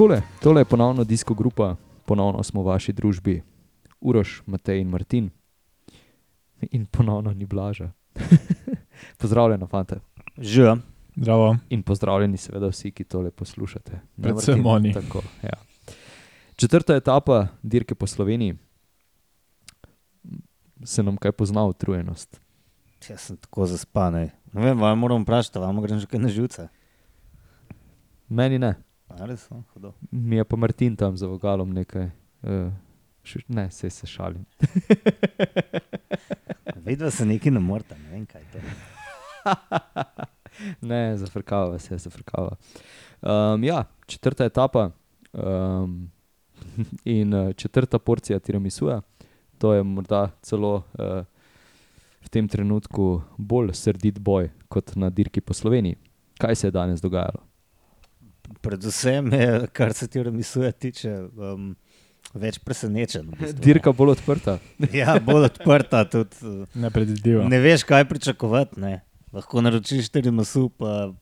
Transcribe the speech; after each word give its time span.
Takole, 0.00 0.22
tole 0.42 0.60
je 0.60 0.64
ponovno 0.64 1.04
disko 1.04 1.34
grupa, 1.34 1.76
ponovno 2.06 2.42
smo 2.42 2.62
v 2.62 2.66
vaši 2.72 2.92
družbi, 2.92 3.42
Uroš, 4.00 4.42
Matej 4.46 4.80
in 4.80 4.88
Martin. 4.88 5.30
In 6.70 6.86
ponovno 6.86 7.34
ni 7.34 7.44
blaža. 7.46 7.90
Pozdravljeno, 9.20 9.66
fante. 9.66 10.00
Živijo. 10.38 10.78
Zdravo. 11.16 11.56
In 11.68 11.82
pozdravljeni, 11.82 12.40
seveda, 12.40 12.72
vsi, 12.72 12.94
ki 12.96 13.04
tole 13.04 13.30
poslušate. 13.30 14.00
Predvsem 14.16 14.66
oni. 14.66 14.94
Tako, 14.94 15.20
ja. 15.42 15.60
Četrta 16.56 16.96
etapa 16.96 17.46
dirke 17.62 17.94
po 17.94 18.06
Sloveniji. 18.06 18.56
Se 20.84 21.02
nam 21.02 21.16
kaj 21.16 21.32
pozna 21.32 21.66
utrujenost? 21.66 22.40
Jaz 23.08 23.20
sem 23.20 23.36
tako 23.36 23.66
zaspan. 23.66 24.14
Ne 24.14 24.30
vem, 24.52 24.80
vam 24.80 24.98
moram 24.98 25.22
vprašati, 25.22 25.58
vam 25.58 25.82
grem 25.82 26.00
že 26.00 26.06
kaj 26.06 26.20
na 26.20 26.28
živce. 26.28 26.68
Meni 28.28 28.58
ne, 28.58 28.78
A, 29.10 29.26
res 29.26 29.46
sem 29.48 29.64
hodil. 29.74 29.92
mi 30.10 30.36
je 30.36 30.44
pa 30.44 30.56
Martin 30.56 30.96
tam 30.96 31.16
za 31.16 31.26
vogalom 31.26 31.72
nekaj. 31.74 32.10
Uh, 32.42 32.72
ne, 33.48 33.70
se 33.70 33.90
se 33.90 34.06
šalim. 34.06 34.44
Vidva 36.86 37.10
se 37.10 37.26
nekaj 37.26 37.52
ne 37.52 37.60
morta, 37.60 37.94
ne 37.98 38.10
vem 38.10 38.26
kaj 38.26 38.42
to 38.52 38.58
je. 38.58 38.74
ne, 40.90 41.16
zafrkava 41.16 41.78
se, 41.78 41.98
zafrkava. 41.98 42.56
Um, 43.22 43.64
ja, 43.64 43.84
četrta 44.06 44.44
etapa 44.44 44.90
um, 45.32 46.10
in 47.04 47.34
uh, 47.34 47.52
četrta 47.52 47.98
porcija 47.98 48.38
tiramisuja. 48.38 49.00
To 49.58 49.74
je 49.74 49.82
morda 49.82 50.30
celo 50.42 50.74
uh, 50.76 51.24
v 52.20 52.28
tem 52.28 52.48
trenutku 52.48 53.22
bolj 53.36 53.74
srdit 53.74 54.18
boj 54.18 54.50
kot 54.68 54.96
na 54.96 55.10
dirki 55.10 55.40
po 55.40 55.54
Sloveniji. 55.54 55.96
Kaj 56.38 56.56
se 56.56 56.66
je 56.66 56.70
danes 56.70 57.00
dogajalo? 57.00 57.49
Predvsem 58.60 59.32
je, 59.32 59.66
kar 59.72 59.92
se 59.94 60.08
ti 60.08 60.22
remisuje 60.22 60.72
tiče, 60.72 61.12
um, 61.36 61.76
več 62.34 62.58
presenečen. 62.58 63.30
V 63.30 63.38
bistvu, 63.38 63.62
Dirka 63.62 63.92
bolj 63.92 64.10
odprta. 64.18 64.58
ne. 64.78 64.88
Ja, 65.00 65.18
bolj 65.20 65.44
odprta 65.50 66.04
tudi. 66.04 66.36
uh, 66.42 66.66
Nepredvidljivo. 66.74 67.44
Ne 67.48 67.58
veš, 67.58 67.84
kaj 67.84 68.04
pričakovati. 68.10 68.80
Ne. 68.80 69.00
Lahko 69.32 69.62
naročiš 69.62 70.08
tiramisu, 70.10 70.68
pa 70.74 71.12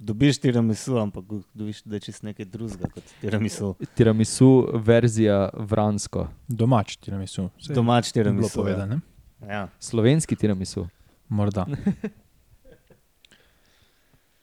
dobiš 0.00 0.38
tiramisu, 0.40 0.98
ampak 0.98 1.24
dobiš, 1.54 1.82
da 1.84 1.96
je 1.96 2.00
čist 2.00 2.22
nekaj 2.22 2.44
drugega 2.44 2.88
kot 2.90 3.04
tiramisu. 3.20 3.74
Tiramisu 3.94 4.48
verzija 4.74 5.48
vransko, 5.54 6.28
Domač 6.48 6.96
ti 6.96 7.10
nam 7.10 7.20
je 7.20 7.26
su. 7.26 7.50
Domač 7.68 8.12
Bilo 8.12 8.24
tiramisu. 8.24 8.66
ja. 8.68 8.98
Ja. 9.48 9.68
slovenski 9.80 10.36
tiramisu. 10.36 10.88
Morda. 11.28 11.66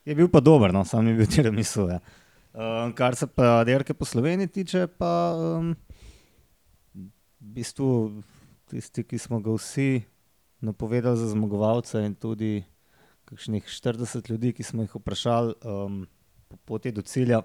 Je 0.08 0.16
bil 0.16 0.30
pa 0.32 0.40
dober, 0.40 0.72
no, 0.72 0.86
sam 0.88 1.08
je 1.08 1.18
bil 1.20 1.28
tiramisu. 1.36 1.90
Ja. 1.92 2.00
Um, 2.56 2.94
kar 2.96 3.16
se 3.16 3.28
pa 3.28 3.64
derke 3.68 3.94
po 3.94 4.06
Sloveniji 4.06 4.48
tiče, 4.48 4.88
pa 4.88 5.36
um, 5.36 5.74
v 6.96 7.52
bistvu 7.60 7.90
tisti, 8.72 9.04
ki 9.04 9.20
smo 9.20 9.42
ga 9.44 9.52
vsi 9.52 10.06
napovedali 10.64 11.20
za 11.20 11.28
zmagovalca, 11.34 12.06
in 12.08 12.16
tudi 12.16 12.64
kakšnih 13.28 13.68
40 13.68 14.32
ljudi, 14.32 14.54
ki 14.56 14.64
smo 14.64 14.86
jih 14.88 14.96
vprašali 14.96 15.54
um, 15.68 16.06
po 16.48 16.58
poti 16.66 16.92
do 16.96 17.04
cilja. 17.04 17.42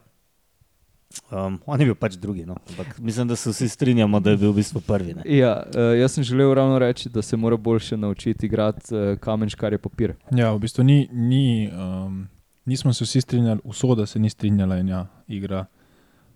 Um, 1.29 1.59
on 1.67 1.81
je 1.81 1.87
bil 1.91 1.97
pač 1.99 2.15
drugi, 2.17 2.45
no. 2.47 2.55
ampak 2.71 3.01
mislim, 3.03 3.29
da 3.29 3.37
se 3.37 3.51
vsi 3.51 3.69
strinjamo, 3.69 4.21
da 4.21 4.31
je 4.31 4.39
bil 4.41 4.53
v 4.53 4.63
bistvu 4.63 4.81
prvi. 4.87 5.17
Ne. 5.19 5.27
Ja, 5.27 5.57
uh, 5.67 5.99
jaz 5.99 6.15
sem 6.15 6.25
želel 6.25 6.55
ravno 6.55 6.79
reči, 6.79 7.11
da 7.11 7.23
se 7.23 7.37
mora 7.37 7.57
boljše 7.57 7.97
naučiti 7.97 8.47
igrati 8.47 8.95
uh, 8.95 9.19
kamenškar 9.19 9.75
je 9.75 9.83
papir. 9.83 10.15
Ja, 10.31 10.55
v 10.55 10.63
bistvu 10.63 10.87
ni, 10.87 11.09
ni, 11.13 11.69
um, 11.69 12.23
nismo 12.65 12.93
se 12.93 13.05
vsi 13.05 13.21
strinjali, 13.21 13.61
usoda 13.65 14.07
se 14.07 14.19
ni 14.19 14.31
strinjala 14.31 14.79
in 14.79 14.89
ja, 14.89 15.07
igra. 15.29 15.67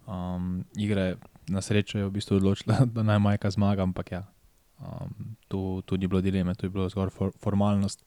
Um, 0.06 0.65
igre 0.77 1.17
na 1.49 1.61
srečo 1.62 1.99
je 1.99 2.06
v 2.06 2.11
bistvu 2.11 2.37
odločila, 2.37 2.84
da 2.95 3.03
naj 3.03 3.19
majka 3.19 3.51
zmaga, 3.51 3.83
ampak 3.83 4.12
ja, 4.12 4.23
um, 4.78 5.37
tu, 5.49 5.83
tu 5.87 5.97
ni 5.97 6.06
bilo 6.06 6.21
dileme, 6.21 6.55
tu 6.55 6.67
je 6.67 6.71
bilo 6.71 6.89
zgolj 6.89 7.11
for, 7.11 7.33
formalnost. 7.43 8.05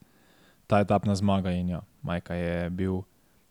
Ta 0.66 0.80
etapna 0.80 1.14
zmaga 1.14 1.50
in 1.50 1.68
ja, 1.68 1.80
majka 2.02 2.34
je 2.34 2.70
bil 2.70 3.02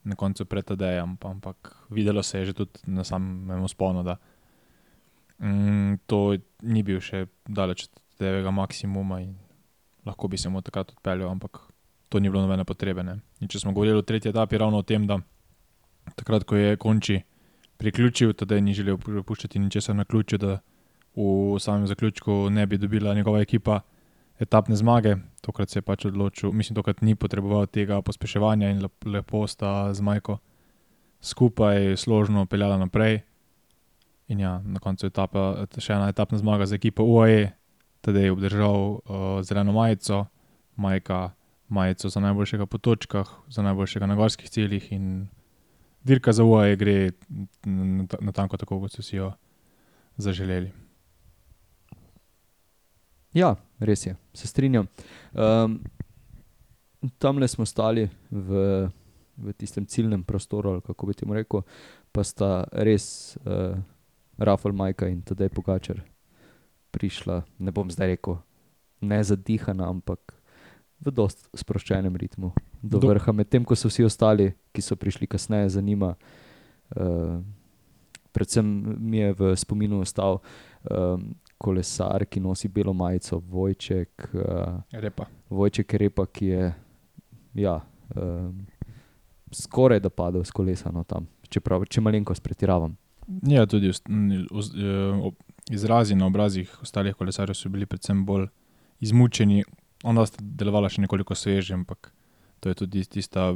na 0.04 0.16
koncu 0.16 0.46
pred 0.46 0.66
Tadejem, 0.66 1.18
pa- 1.18 1.30
ampak 1.30 1.76
videlo 1.90 2.24
se 2.24 2.40
je 2.40 2.46
že 2.46 2.54
tudi 2.54 2.80
na 2.88 3.04
samem 3.04 3.68
sponu, 3.68 4.04
da 4.04 4.18
mm, 5.40 6.00
to 6.08 6.38
ni 6.62 6.84
bil 6.84 7.02
še 7.04 7.28
daleč 7.46 7.90
od 7.90 8.02
tega 8.20 8.52
maksimuma 8.52 9.22
in 9.22 9.36
lahko 10.06 10.28
bi 10.28 10.38
se 10.38 10.50
mu 10.50 10.62
takrat 10.62 10.92
odpeljal, 10.96 11.30
ampak 11.30 11.60
to 12.10 12.20
ni 12.20 12.30
bilo 12.30 12.42
nobene 12.42 12.66
potrebe. 12.66 13.04
Če 13.48 13.60
smo 13.60 13.74
govorili 13.74 13.98
o 13.98 14.06
tretji 14.06 14.30
etapi, 14.30 14.58
ravno 14.58 14.82
o 14.82 14.84
tem, 14.84 15.08
da 15.08 15.20
takrat, 16.16 16.44
ko 16.44 16.56
je 16.56 16.78
konči 16.78 17.22
priključil, 17.80 18.34
da 18.34 18.60
ni 18.60 18.74
želel 18.74 18.98
prepuščati 18.98 19.60
ničesar 19.60 19.96
na 19.96 20.06
ključu, 20.06 20.38
da 20.38 20.60
v 21.16 21.60
samem 21.60 21.88
zaključku 21.88 22.50
ne 22.50 22.66
bi 22.68 22.78
dobila 22.78 23.14
njegova 23.14 23.42
ekipa 23.42 23.82
etapne 24.40 24.76
zmage. 24.76 25.16
Tokrat 25.42 25.70
se 25.70 25.80
je 25.80 25.84
pač 25.84 26.06
odločil, 26.06 26.52
mislim, 26.52 26.76
tokrat 26.76 27.02
ni 27.02 27.16
potreboval 27.16 27.68
tega 27.68 28.02
pospeševanja 28.02 28.70
in 28.70 28.82
lep- 28.84 29.06
lepo 29.06 29.48
sta 29.48 29.94
z 29.94 30.02
Majko 30.02 30.38
skupaj 31.22 31.98
složno 31.98 32.46
peljala 32.46 32.78
naprej. 32.78 33.22
In 34.28 34.40
ja, 34.40 34.60
na 34.64 34.80
koncu 34.80 35.08
etapa, 35.08 35.66
še 35.78 35.94
ena 35.94 36.10
etapna 36.10 36.38
zmaga 36.38 36.66
za 36.66 36.76
ekipo 36.76 37.04
UAE, 37.04 37.50
Tadej 38.02 38.30
je 38.30 38.32
obdržal 38.32 38.76
uh, 38.80 39.00
zeleno 39.44 39.74
majico, 39.76 40.26
Majka 40.76 41.32
majico 41.70 42.10
za 42.10 42.20
najboljšega 42.20 42.66
po 42.66 42.78
točkah, 42.78 43.30
za 43.50 43.62
najboljšega 43.62 44.06
na 44.06 44.16
gorskih 44.16 44.50
ciljih 44.50 44.92
dirka 46.04 46.34
za 46.34 46.44
UAE 46.44 46.76
gre 46.76 47.12
natanko 48.20 48.58
tako, 48.58 48.80
kot 48.80 48.92
so 48.92 49.04
si 49.04 49.16
jo 49.16 49.32
zaželeli. 50.18 50.72
Ja, 53.34 53.56
res 53.80 54.06
je, 54.06 54.16
se 54.34 54.48
strinjam. 54.48 54.88
Um, 55.34 55.80
tam 57.18 57.38
le 57.38 57.48
smo 57.48 57.66
stali 57.66 58.08
v, 58.32 58.90
v 59.38 59.54
tistem 59.54 59.86
ciljnem 59.86 60.24
prostoru, 60.24 60.70
ali 60.70 60.82
kako 60.82 61.08
bi 61.08 61.14
temu 61.14 61.38
rekel, 61.38 61.62
pa 62.12 62.24
sta 62.24 62.64
res 62.72 63.38
uh, 63.46 63.78
Rafael 64.38 64.76
Majka 64.76 65.08
in 65.12 65.22
tedaj 65.22 65.52
Pogačar 65.54 66.02
prišla, 66.92 67.44
ne 67.60 67.72
bom 67.72 67.92
zdaj 67.92 68.16
rekel, 68.16 68.40
ne 69.06 69.22
zadihana, 69.24 69.92
ampak 69.94 70.39
v 71.00 71.12
dost 71.12 71.48
sproščenem 71.56 72.16
ritmu 72.16 72.52
do, 72.82 73.00
Do- 73.00 73.08
vrha, 73.08 73.32
medtem 73.32 73.66
ko 73.66 73.76
so 73.76 73.88
vsi 73.88 74.04
ostali, 74.04 74.52
ki 74.76 74.82
so 74.82 74.96
prišli 74.96 75.28
kasneje 75.28 75.70
za 75.70 75.82
njima. 75.82 76.16
Uh, 76.96 77.40
predvsem 78.32 78.66
mi 79.00 79.18
je 79.18 79.34
v 79.34 79.56
spominu 79.56 80.02
ostal 80.02 80.40
um, 80.90 81.36
kolesar, 81.58 82.26
ki 82.26 82.40
nosi 82.40 82.68
belo 82.68 82.94
majico, 82.94 83.40
Vojček, 83.40 84.30
uh, 84.34 84.80
Repa. 84.92 85.28
Vojček 85.50 85.94
Repa, 85.94 86.26
ki 86.26 86.46
je 86.46 86.74
ja, 87.54 87.80
um, 88.16 88.66
skoraj 89.52 90.00
da 90.00 90.10
padel 90.10 90.44
s 90.44 90.52
kolesa 90.52 90.92
no, 90.94 91.04
tam, 91.04 91.28
čeprav, 91.50 91.86
če 91.90 92.02
malenkost 92.02 92.44
pretiravam. 92.46 92.96
Ja, 93.46 93.66
tudi 93.70 93.90
eh, 93.90 93.94
ob- 95.22 95.38
izrazi 95.70 96.16
na 96.16 96.26
obrazih 96.26 96.72
ostalih 96.82 97.14
kolesarjev 97.16 97.54
so 97.58 97.70
bili 97.70 97.86
predvsem 97.86 98.24
bolj 98.26 98.48
izmučeni. 99.00 99.64
Ona 100.04 100.26
sta 100.26 100.40
delovala 100.42 100.90
še 100.92 101.04
nekoliko 101.04 101.36
sveže, 101.36 101.74
ampak 101.76 102.12
to 102.60 102.72
je 102.72 102.76
tudi 102.84 103.04
tista, 103.06 103.52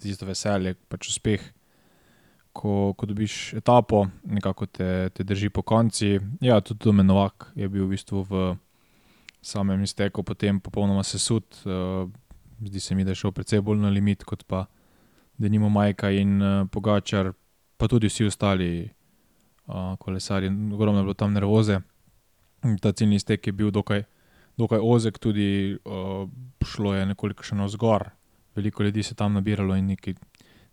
tisto 0.00 0.28
veselje, 0.28 0.74
pač 0.88 1.08
uspeh. 1.12 1.44
Ko, 2.54 2.94
ko 2.94 3.06
dobiš 3.10 3.56
etapo, 3.58 4.04
nekako 4.30 4.68
te, 4.70 5.10
te 5.10 5.24
drži 5.26 5.50
po 5.50 5.64
konci. 5.66 6.20
Ja, 6.38 6.60
tudi 6.62 6.84
Domen 6.86 7.08
Novak 7.10 7.48
je 7.58 7.66
bil 7.66 7.88
v 7.88 7.96
bistvu 7.96 8.22
v 8.28 8.42
samem 9.42 9.82
izteku, 9.82 10.22
potem 10.22 10.60
popolnoma 10.62 11.02
sesut. 11.02 11.58
Uh, 11.66 12.06
zdi 12.62 12.80
se 12.80 12.94
mi, 12.94 13.04
da 13.04 13.10
je 13.10 13.20
šel 13.24 13.34
precej 13.34 13.60
bolj 13.60 13.82
na 13.82 13.90
limit, 13.90 14.22
kot 14.22 14.46
pa 14.46 14.68
da 15.38 15.50
nima 15.50 15.68
Majka 15.68 16.10
in 16.14 16.38
uh, 16.42 16.68
Pogačar, 16.70 17.32
pa 17.76 17.88
tudi 17.90 18.06
vsi 18.06 18.30
ostali 18.30 18.86
uh, 19.66 19.98
kolesarji. 19.98 20.48
Ogromno 20.72 21.00
je 21.00 21.04
bilo 21.04 21.14
tam 21.14 21.32
nervoze. 21.32 21.80
Ta 22.80 22.92
ciljni 22.92 23.16
iztek 23.16 23.46
je 23.46 23.52
bil 23.52 23.70
dokaj, 23.70 24.04
dokaj 24.56 24.78
ozek, 24.82 25.18
tudi 25.18 25.76
uh, 25.84 26.28
šlo 26.66 26.94
je 26.94 27.06
nekoliko 27.06 27.44
še 27.44 27.56
navzgor. 27.58 28.08
Veliko 28.54 28.82
ljudi 28.86 29.02
se 29.02 29.12
je 29.12 29.18
tam 29.18 29.34
nabiralo 29.34 29.76
in 29.76 29.90
nekaj, 29.94 30.14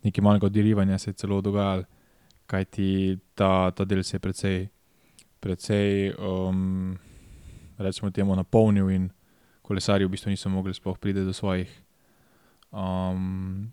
nekaj 0.04 0.24
malega 0.24 0.45
odirivanja 0.45 0.98
se 0.98 1.10
je 1.10 1.19
celo 1.24 1.42
dogajalo, 1.42 1.88
kajti 2.45 3.18
ta, 3.36 3.72
ta 3.72 3.86
del 3.86 4.04
se 4.04 4.16
je 4.18 4.19
precej, 4.19 4.57
precej 5.39 6.13
um, 6.19 6.98
recimo 7.78 8.12
temu, 8.12 8.36
napolnil 8.36 8.89
in 8.94 9.10
kolesarji 9.62 10.06
v 10.06 10.13
bistvu 10.13 10.34
niso 10.34 10.50
mogli 10.50 10.74
sploh 10.74 10.98
priti 11.00 11.24
do 11.25 11.34
svojih 11.34 11.72
um, 12.72 13.72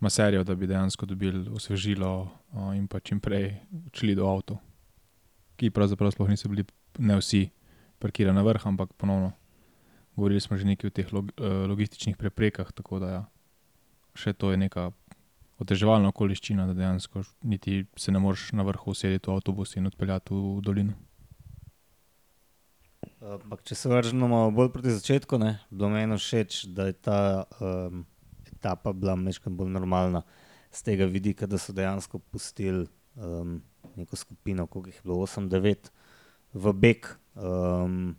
maserjev, 0.00 0.44
da 0.44 0.54
bi 0.54 0.66
dejansko 0.66 1.06
dobili 1.06 1.48
osvežilo 1.50 2.12
uh, 2.22 2.72
in 2.76 2.86
pa 2.88 3.00
čim 3.00 3.20
prej 3.20 3.50
odšli 3.90 4.14
do 4.14 4.28
avto, 4.28 4.56
ki 5.56 5.70
pravzaprav 5.70 6.14
sploh 6.14 6.32
niso 6.32 6.48
bili 6.48 6.64
ne 6.98 7.18
vsi 7.20 7.48
parkirani 8.04 8.36
na 8.36 8.44
vrh, 8.44 8.66
ampak 8.68 8.92
ponovno. 9.00 9.32
Govorili 10.14 10.40
smo 10.40 10.56
že 10.60 10.68
nekaj 10.68 10.92
o 10.92 10.94
teh 10.94 11.08
log, 11.12 11.32
eh, 11.40 11.64
logističnih 11.70 12.20
preprekah, 12.20 12.70
tako 12.72 13.00
da 13.02 13.08
ja, 13.10 13.22
še 14.14 14.36
to 14.36 14.52
je 14.52 14.60
neka 14.60 14.92
oteževalna 15.62 16.10
okoliščina, 16.12 16.66
da 16.68 16.76
dejansko 16.76 17.24
niti 17.42 17.84
se 17.96 18.12
ne 18.12 18.20
moreš 18.22 18.52
na 18.52 18.66
vrhu 18.66 18.92
usedeti 18.92 19.30
v 19.30 19.34
avtobus 19.38 19.76
in 19.78 19.86
odpeljati 19.90 20.34
v 20.34 20.62
dolino. 20.62 20.94
Ampak, 23.24 23.62
če 23.64 23.76
se 23.78 23.88
vrnemo 23.88 24.50
bolj 24.52 24.70
proti 24.74 24.92
začetku, 24.92 25.38
je 25.40 25.52
bilo 25.70 25.88
meni 25.92 26.18
všeč, 26.20 26.64
da 26.76 26.88
je 26.90 26.96
ta 27.06 27.18
um, 27.60 28.04
etapa 28.50 28.92
bila 28.92 29.14
nekaj 29.16 29.52
bolj 29.52 29.70
normalna, 29.72 30.24
z 30.74 30.82
tega 30.82 31.06
vidika, 31.08 31.46
da 31.46 31.58
so 31.60 31.72
dejansko 31.72 32.18
pustili 32.18 32.84
um, 33.16 33.62
neko 33.96 34.16
skupino, 34.16 34.66
koliko 34.66 34.90
jih 34.90 34.96
je 34.96 35.06
bilo, 35.06 35.20
8-9, 35.24 35.90
v 36.54 36.72
beg. 36.72 37.08
Um, 37.34 38.14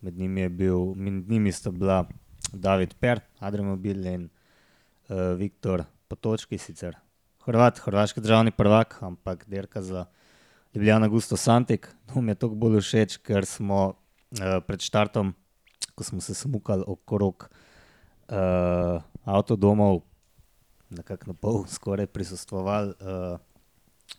med, 0.00 0.16
njimi 0.18 0.48
bil, 0.48 0.94
med 0.96 1.28
njimi 1.30 1.52
sta 1.52 1.70
bila 1.70 2.04
David 2.52 2.94
Per, 2.98 3.20
Adremobil 3.38 4.06
in 4.06 4.28
uh, 5.08 5.36
Viktor 5.38 5.84
Potočki, 6.08 6.58
sicer 6.58 6.96
Hrvat, 7.46 7.78
hrvaški 7.78 8.20
državni 8.20 8.50
prvak, 8.50 8.98
ampak 9.02 9.44
dirka 9.48 9.82
za 9.82 10.04
Ljubljana 10.74 11.08
Gusto 11.08 11.36
Santik. 11.36 11.88
To 12.12 12.20
mi 12.20 12.30
je 12.30 12.34
toliko 12.34 12.56
bolj 12.56 12.80
všeč, 12.80 13.16
ker 13.24 13.46
smo 13.46 13.78
uh, 13.88 14.58
pred 14.66 14.82
štartom, 14.82 15.32
ko 15.94 16.04
smo 16.04 16.20
se 16.20 16.34
smukali 16.34 16.84
okrog 16.86 17.48
uh, 18.28 19.02
avtodomov, 19.24 20.02
nekako 20.90 21.32
na 21.32 21.34
pol, 21.34 21.64
skoraj 21.66 22.06
prisustvovali 22.06 22.92
uh, 23.00 23.38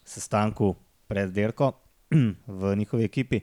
sestanku 0.05 0.75
pred 1.07 1.31
dirko 1.35 1.73
v 2.61 2.75
njihovi 2.75 3.05
ekipi. 3.05 3.41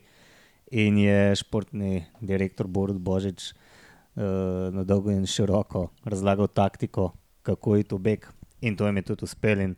In 0.71 0.99
je 1.01 1.37
športni 1.37 2.05
direktor 2.21 2.67
Borod 2.67 2.99
Božič 3.01 3.53
uh, 3.53 4.69
na 4.75 4.85
dolgo 4.85 5.11
in 5.11 5.25
široko 5.27 5.89
razlagal 6.05 6.49
taktiko, 6.53 7.13
kako 7.43 7.77
je 7.77 7.85
to 7.89 7.99
beg. 7.99 8.27
In 8.61 8.77
to 8.77 8.87
jim 8.87 8.97
je 8.97 9.03
tudi 9.03 9.25
uspelo. 9.25 9.73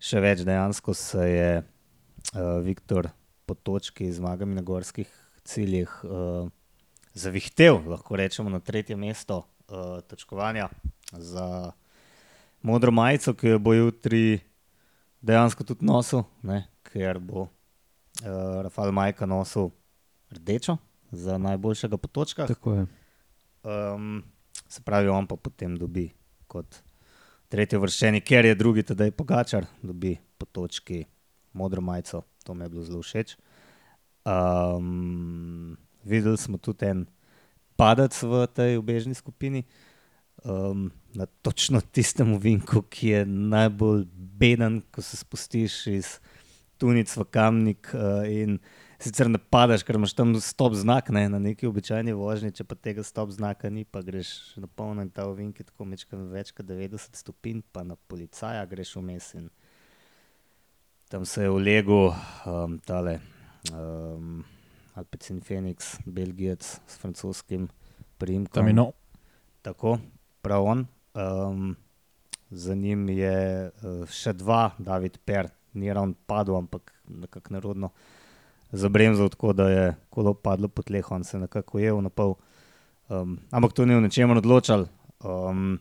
Še 0.00 0.20
več, 0.24 0.44
dejansko 0.48 0.94
se 0.96 1.26
je 1.28 1.50
uh, 1.60 2.60
Viktor 2.64 3.10
po 3.44 3.54
točki 3.54 4.08
zmagami 4.12 4.56
na 4.56 4.62
gorskih 4.64 5.10
ciljih 5.44 5.92
uh, 6.04 6.48
zavihtel, 7.12 7.82
lahko 7.90 8.16
rečemo, 8.16 8.48
na 8.48 8.62
tretje 8.64 8.96
mesto 8.96 9.42
uh, 9.68 10.00
točkovanja 10.08 10.70
za 11.12 11.72
modro 12.62 12.92
majico, 12.92 13.34
ki 13.34 13.56
jo 13.56 13.58
bo 13.58 13.74
jutri 13.74 14.40
dejansko 15.20 15.66
tudi 15.68 15.84
nosil, 15.84 16.24
ne? 16.42 16.64
ker 16.90 17.20
bo 17.20 17.44
uh, 17.44 17.50
Rafael 18.64 18.94
Majka 18.94 19.28
nosil 19.28 19.68
rdečo 20.30 20.76
za 21.10 21.38
najboljšega 21.38 21.96
po 21.96 22.08
točkah. 22.08 22.48
Tako 22.48 22.74
je. 22.74 22.86
Um, 23.62 24.22
se 24.68 24.82
pravi, 24.82 25.08
on 25.08 25.26
pa 25.26 25.36
potem 25.36 25.76
dobi 25.76 26.10
kot 26.46 26.82
tretji 27.50 27.78
vrščeni, 27.78 28.22
ker 28.22 28.46
je 28.46 28.54
drugi, 28.54 28.84
teda 28.86 29.08
je 29.08 29.14
Pogačar, 29.14 29.66
dobi 29.82 30.14
po 30.38 30.46
točki 30.46 31.04
modro 31.52 31.82
majico. 31.82 32.22
To 32.44 32.54
mi 32.54 32.64
je 32.64 32.68
bilo 32.68 32.84
zelo 32.84 33.02
všeč. 33.02 33.36
Um, 34.24 35.76
videli 36.04 36.38
smo 36.38 36.58
tudi 36.58 36.86
en 36.86 37.06
padec 37.76 38.14
v 38.22 38.44
tej 38.54 38.76
obežni 38.78 39.14
skupini, 39.16 39.64
um, 40.44 40.90
na 41.14 41.26
točno 41.26 41.80
tistem 41.80 42.36
vinku, 42.38 42.82
ki 42.82 43.08
je 43.08 43.24
najbolj 43.26 44.04
beden, 44.14 44.80
ko 44.92 45.02
se 45.02 45.16
spustiš 45.16 45.86
iz 45.86 46.18
Tunic 46.78 47.10
v 47.16 47.24
Kamnik. 47.24 47.90
Uh, 47.92 48.56
sicer 49.00 49.30
ne 49.30 49.38
padeš, 49.40 49.84
ker 49.86 49.96
imaš 49.96 50.14
tam 50.16 50.34
stop 50.44 50.74
znak 50.76 51.08
ne, 51.14 51.24
na 51.32 51.38
neki 51.40 51.68
običajni 51.68 52.12
vožnji, 52.16 52.52
če 52.58 52.66
pa 52.68 52.76
tega 52.76 53.04
stop 53.06 53.32
znaka 53.32 53.70
ni, 53.72 53.84
pa 53.84 54.02
greš 54.04 54.58
na 54.60 54.68
polno 54.68 55.04
in 55.04 55.10
ta 55.14 55.26
ovink 55.28 55.60
je 55.60 55.68
tako 55.70 55.88
mečkam 55.88 56.26
več 56.32 56.52
kot 56.56 56.68
90 56.68 57.16
stopinj, 57.16 57.62
pa 57.72 57.84
na 57.86 57.96
policaja 58.10 58.66
greš 58.68 58.96
vmes 59.00 59.32
in 59.40 59.50
tam 61.10 61.24
se 61.26 61.42
je 61.42 61.50
ulegel 61.50 62.12
um, 62.12 62.78
tale 62.86 63.18
um, 63.72 64.44
Alpecin 64.94 65.40
Phoenix, 65.40 65.96
Belgijec 66.06 66.66
s 66.86 67.00
francoskim 67.00 67.68
primkom. 68.18 68.60
Tam 68.60 68.68
je 68.68 68.76
no. 68.76 68.90
Tako, 69.62 69.98
prav 70.42 70.64
on. 70.64 70.86
Um, 71.14 71.74
za 72.50 72.74
njim 72.74 73.08
je 73.08 73.70
uh, 73.70 74.06
še 74.06 74.36
dva, 74.38 74.70
David 74.78 75.18
Per, 75.24 75.50
ni 75.74 75.90
ravno 75.92 76.14
padel, 76.26 76.60
ampak 76.60 76.94
nekako 77.08 77.54
nerodno 77.56 77.90
zabremzal, 78.72 79.28
tako 79.28 79.52
da 79.52 79.68
je 79.70 79.94
kolo 80.10 80.34
padlo 80.34 80.68
po 80.68 80.82
tleh, 80.82 81.10
on 81.10 81.24
se 81.24 81.36
je 81.36 81.40
nekako 81.40 81.78
ujel 81.78 82.00
na 82.00 82.10
pol. 82.10 82.34
Um, 83.08 83.38
ampak 83.50 83.72
to 83.72 83.86
ni 83.86 83.94
v 83.94 84.04
ničemer 84.06 84.38
odločal. 84.38 84.86
Um, 85.24 85.80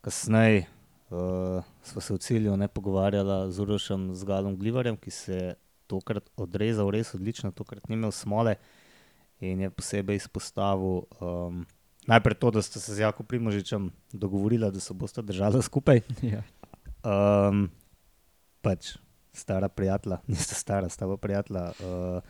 kasneje 0.00 0.64
uh, 1.10 1.64
smo 1.82 2.00
se 2.00 2.14
v 2.14 2.18
cilju 2.18 2.56
ne 2.56 2.68
pogovarjali 2.68 3.52
z 3.52 3.60
Urošem, 3.60 4.14
z 4.14 4.24
Galom 4.24 4.56
Glivarjem, 4.56 4.96
ki 4.96 5.10
se 5.10 5.32
je 5.32 5.54
tokrat 5.86 6.24
odrezal 6.36 6.90
res 6.90 7.14
odlično, 7.14 7.52
tokrat 7.52 7.88
ni 7.88 7.94
imel 7.94 8.12
smole 8.12 8.56
in 9.40 9.60
je 9.60 9.70
posebej 9.70 10.16
izpostavil. 10.16 11.04
Um, 11.20 11.66
Najprej 12.04 12.34
to, 12.36 12.50
da 12.50 12.60
ste 12.62 12.80
se 12.80 12.94
z 12.94 13.00
Jakom 13.00 13.26
Primožičem 13.26 13.88
dogovorili, 14.12 14.68
da 14.70 14.80
se 14.80 14.94
boste 14.94 15.22
držali 15.22 15.62
skupaj. 15.62 16.00
Ja. 16.22 16.42
Um, 17.00 17.70
pač 18.60 18.96
stara 19.34 19.68
prijatelja, 19.68 20.20
nista 20.30 20.54
stara, 20.54 20.88
sta 20.88 21.08
pa 21.10 21.16
prijatelja 21.20 21.70
uh, 21.70 22.20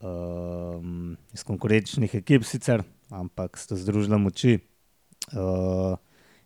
um, 0.00 1.16
iz 1.34 1.44
konkurenčnih 1.44 2.14
ekip, 2.20 2.44
sicer, 2.44 2.84
ampak 3.10 3.58
sta 3.60 3.76
združila 3.78 4.18
moči 4.20 4.58
uh, 4.58 5.96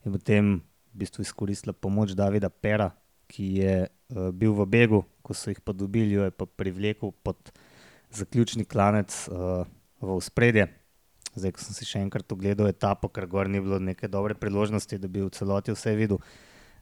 in 0.05 0.17
potem 0.17 0.58
v 0.90 1.05
bistvu 1.05 1.22
izkoristila 1.22 1.72
pomoč 1.72 2.17
Davida 2.19 2.50
Pera, 2.50 2.90
ki 3.31 3.46
je 3.62 3.75
uh, 3.87 4.31
bil 4.34 4.55
v 4.58 4.67
begu, 4.67 5.05
ko 5.22 5.34
so 5.37 5.52
jih 5.52 5.61
pa 5.62 5.72
dobili, 5.72 6.19
jo 6.19 6.26
je 6.26 6.34
pa 6.34 6.46
privlekel 6.46 7.14
pod 7.22 7.52
zaključni 8.11 8.67
klanec 8.67 9.14
uh, 9.31 9.62
v 10.02 10.19
spredje. 10.20 10.67
Zdaj, 11.38 11.52
ko 11.55 11.62
sem 11.62 11.76
si 11.76 11.87
še 11.87 12.00
enkrat 12.02 12.32
ogledal 12.34 12.67
etapo, 12.67 13.06
ker 13.06 13.28
gor 13.31 13.46
ni 13.46 13.62
bilo 13.62 13.78
neke 13.78 14.11
dobre 14.11 14.34
priložnosti, 14.34 14.99
da 14.99 15.06
bi 15.06 15.22
v 15.22 15.31
celoti 15.31 15.70
vse 15.70 15.94
videl 15.94 16.19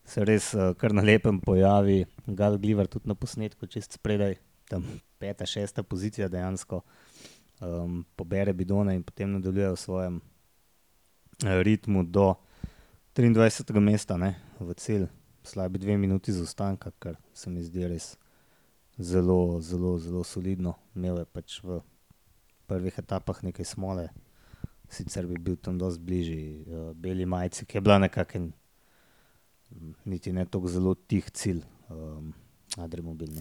se 0.09 0.25
res 0.25 0.53
uh, 0.57 0.73
kar 0.79 0.95
na 0.97 1.05
lepem 1.05 1.41
pojavi, 1.41 2.07
Gal 2.27 2.57
Gliver 2.59 2.89
tudi 2.89 3.09
na 3.09 3.15
posnetku, 3.15 3.69
čist 3.69 3.99
spredaj, 3.99 4.39
tam 4.69 4.85
peta, 5.21 5.47
šesta 5.47 5.83
pozicija 5.85 6.29
dejansko, 6.33 6.81
um, 7.61 8.03
pobere 8.17 8.55
bidone 8.57 8.97
in 8.97 9.03
potem 9.05 9.33
nadaljuje 9.37 9.73
v 9.75 9.81
svojem 9.81 10.21
uh, 10.21 11.59
ritmu 11.65 12.05
do 12.09 12.35
23. 13.19 13.81
mesta, 13.83 14.17
ne, 14.17 14.37
v 14.61 14.75
cilj, 14.79 15.09
slabi 15.45 15.79
dve 15.79 15.97
minuti 15.99 16.33
za 16.33 16.43
ostanka, 16.43 16.91
kar 16.99 17.19
se 17.35 17.51
mi 17.51 17.65
zdi 17.65 17.89
res 17.89 18.17
zelo, 18.99 19.61
zelo, 19.61 19.99
zelo 19.99 20.25
solidno. 20.25 20.77
Imel 20.95 21.19
je 21.19 21.27
pač 21.27 21.59
v 21.63 21.81
prvih 22.71 22.99
etapah 22.99 23.43
nekaj 23.43 23.67
smole. 23.67 24.09
Sicer 24.89 25.27
bi 25.27 25.37
bil 25.37 25.57
tam 25.61 25.77
dosti 25.79 26.01
bližji 26.01 26.45
uh, 26.65 26.93
beli 26.97 27.27
majici, 27.27 27.67
ki 27.67 27.77
je 27.77 27.85
bila 27.85 27.99
nekakšen 28.07 28.53
niti 30.05 30.33
ne 30.33 30.45
tako 30.45 30.69
zelo 30.69 30.95
tih 30.95 31.31
cilj, 31.31 31.63
um, 31.89 32.33
adremobilni. 32.77 33.41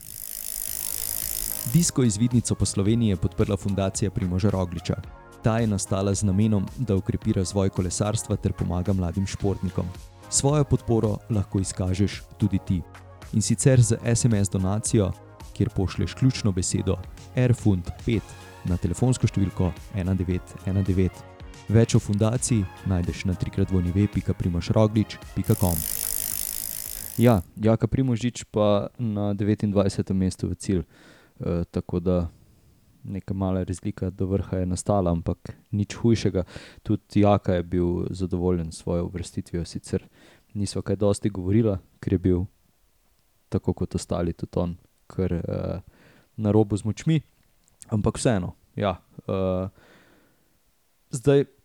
Disko 1.73 2.03
izvidnico 2.03 2.55
po 2.55 2.65
Sloveniji 2.65 3.09
je 3.09 3.15
podprla 3.15 3.57
fundacija 3.57 4.11
Primoža 4.11 4.49
Rogliča. 4.49 4.95
Ta 5.43 5.59
je 5.59 5.67
nastala 5.67 6.13
z 6.13 6.23
namenom, 6.23 6.65
da 6.77 6.95
ukrepi 6.95 7.33
razvoj 7.33 7.69
kolesarstva 7.69 8.35
ter 8.35 8.53
pomaga 8.53 8.93
mladim 8.93 9.27
športnikom. 9.27 9.85
Svojo 10.29 10.63
podporo 10.63 11.17
lahko 11.29 11.59
izkažeš 11.59 12.23
tudi 12.37 12.59
ti. 12.67 12.81
In 13.33 13.41
sicer 13.41 13.81
z 13.81 13.97
SMS 14.15 14.49
donacijo, 14.49 15.11
kjer 15.53 15.69
pošleš 15.75 16.13
ključno 16.13 16.51
besedo 16.51 16.97
Airfund 17.35 17.83
5 18.05 18.19
na 18.65 18.77
telefonsko 18.77 19.27
številko 19.27 19.71
1919. 19.95 21.09
Več 21.67 21.95
o 21.95 21.99
fundaciji 21.99 22.65
najdeš 22.87 23.25
na 23.25 23.33
trikratvojnive.primožroglič.com. 23.33 26.06
Ja, 27.17 27.41
Jaka 27.57 27.87
Primožič 27.89 28.45
pa 28.53 28.93
na 29.01 29.33
29. 29.33 29.73
mestu 30.13 30.53
v 30.53 30.55
cilj. 30.55 30.83
E, 31.41 31.65
tako 31.73 31.99
da 31.99 32.29
neka 33.03 33.33
mala 33.33 33.63
razlika 33.63 34.09
do 34.09 34.25
vrha 34.29 34.57
je 34.57 34.65
nastala, 34.65 35.11
ampak 35.11 35.57
nič 35.73 35.97
hujšega. 35.97 36.45
Tudi 36.85 37.25
Jaka 37.25 37.57
je 37.57 37.63
bil 37.63 38.05
zadovoljen 38.13 38.71
s 38.71 38.85
svojo 38.85 39.09
uvrstitvijo, 39.09 39.65
sicer 39.65 40.05
nismo 40.53 40.81
kaj 40.81 40.95
dosti 40.95 41.29
govorili, 41.29 41.77
ker 41.99 42.13
je 42.13 42.19
bil 42.19 42.45
tako 43.49 43.73
kot 43.73 43.95
ostali 43.95 44.33
tudi 44.33 44.59
on, 44.59 44.77
ker 45.09 45.33
e, 45.33 45.41
na 46.37 46.51
robu 46.51 46.77
z 46.77 46.85
močmi. 46.85 47.21
Ampak 47.89 48.21
vseeno, 48.21 48.53
ja. 48.75 49.01
E, 49.25 49.69
zdaj 51.09 51.56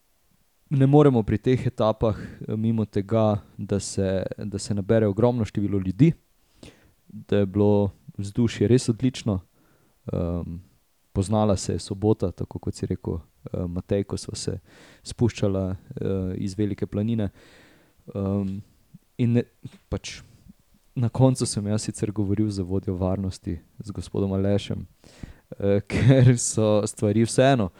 ne 0.73 0.87
moremo 0.87 1.23
pri 1.23 1.39
teh 1.39 1.67
etapah 1.67 2.17
eh, 2.17 2.57
mimo 2.57 2.85
tega, 2.85 3.43
da 3.57 3.81
se, 3.81 4.23
da 4.39 4.59
se 4.59 4.75
nabere 4.75 5.07
ogromno 5.07 5.45
število 5.45 5.79
ljudi, 5.79 6.13
da 7.09 7.37
je 7.37 7.47
bilo 7.47 7.91
vzdušje 8.19 8.69
res 8.69 8.89
odlično. 8.89 9.41
Um, 10.13 10.61
poznala 11.13 11.57
se 11.57 11.73
je 11.73 11.79
sobota, 11.79 12.31
tako 12.33 12.59
kot 12.59 12.75
si 12.75 12.87
rekel, 12.87 13.15
uh, 13.15 13.67
Matej, 13.69 14.05
ko 14.05 14.17
smo 14.17 14.35
se 14.35 14.59
spuščali 15.03 15.59
uh, 15.59 15.77
iz 16.37 16.59
Velike 16.59 16.87
planine. 16.87 17.29
Um, 18.15 18.63
in 19.19 19.37
ne, 19.37 19.45
pač, 19.89 20.23
na 20.95 21.09
koncu 21.09 21.47
sem 21.47 21.67
jaz 21.67 21.85
sicer 21.85 22.13
govoril 22.13 22.49
z 22.51 22.65
vodjo 22.65 22.97
varnosti, 22.97 23.59
z 23.79 23.91
gospodom 23.91 24.33
Alešem, 24.33 24.87
uh, 24.87 25.79
ker 25.91 26.33
so 26.39 26.81
stvari 26.89 27.29
vseeno 27.29 27.71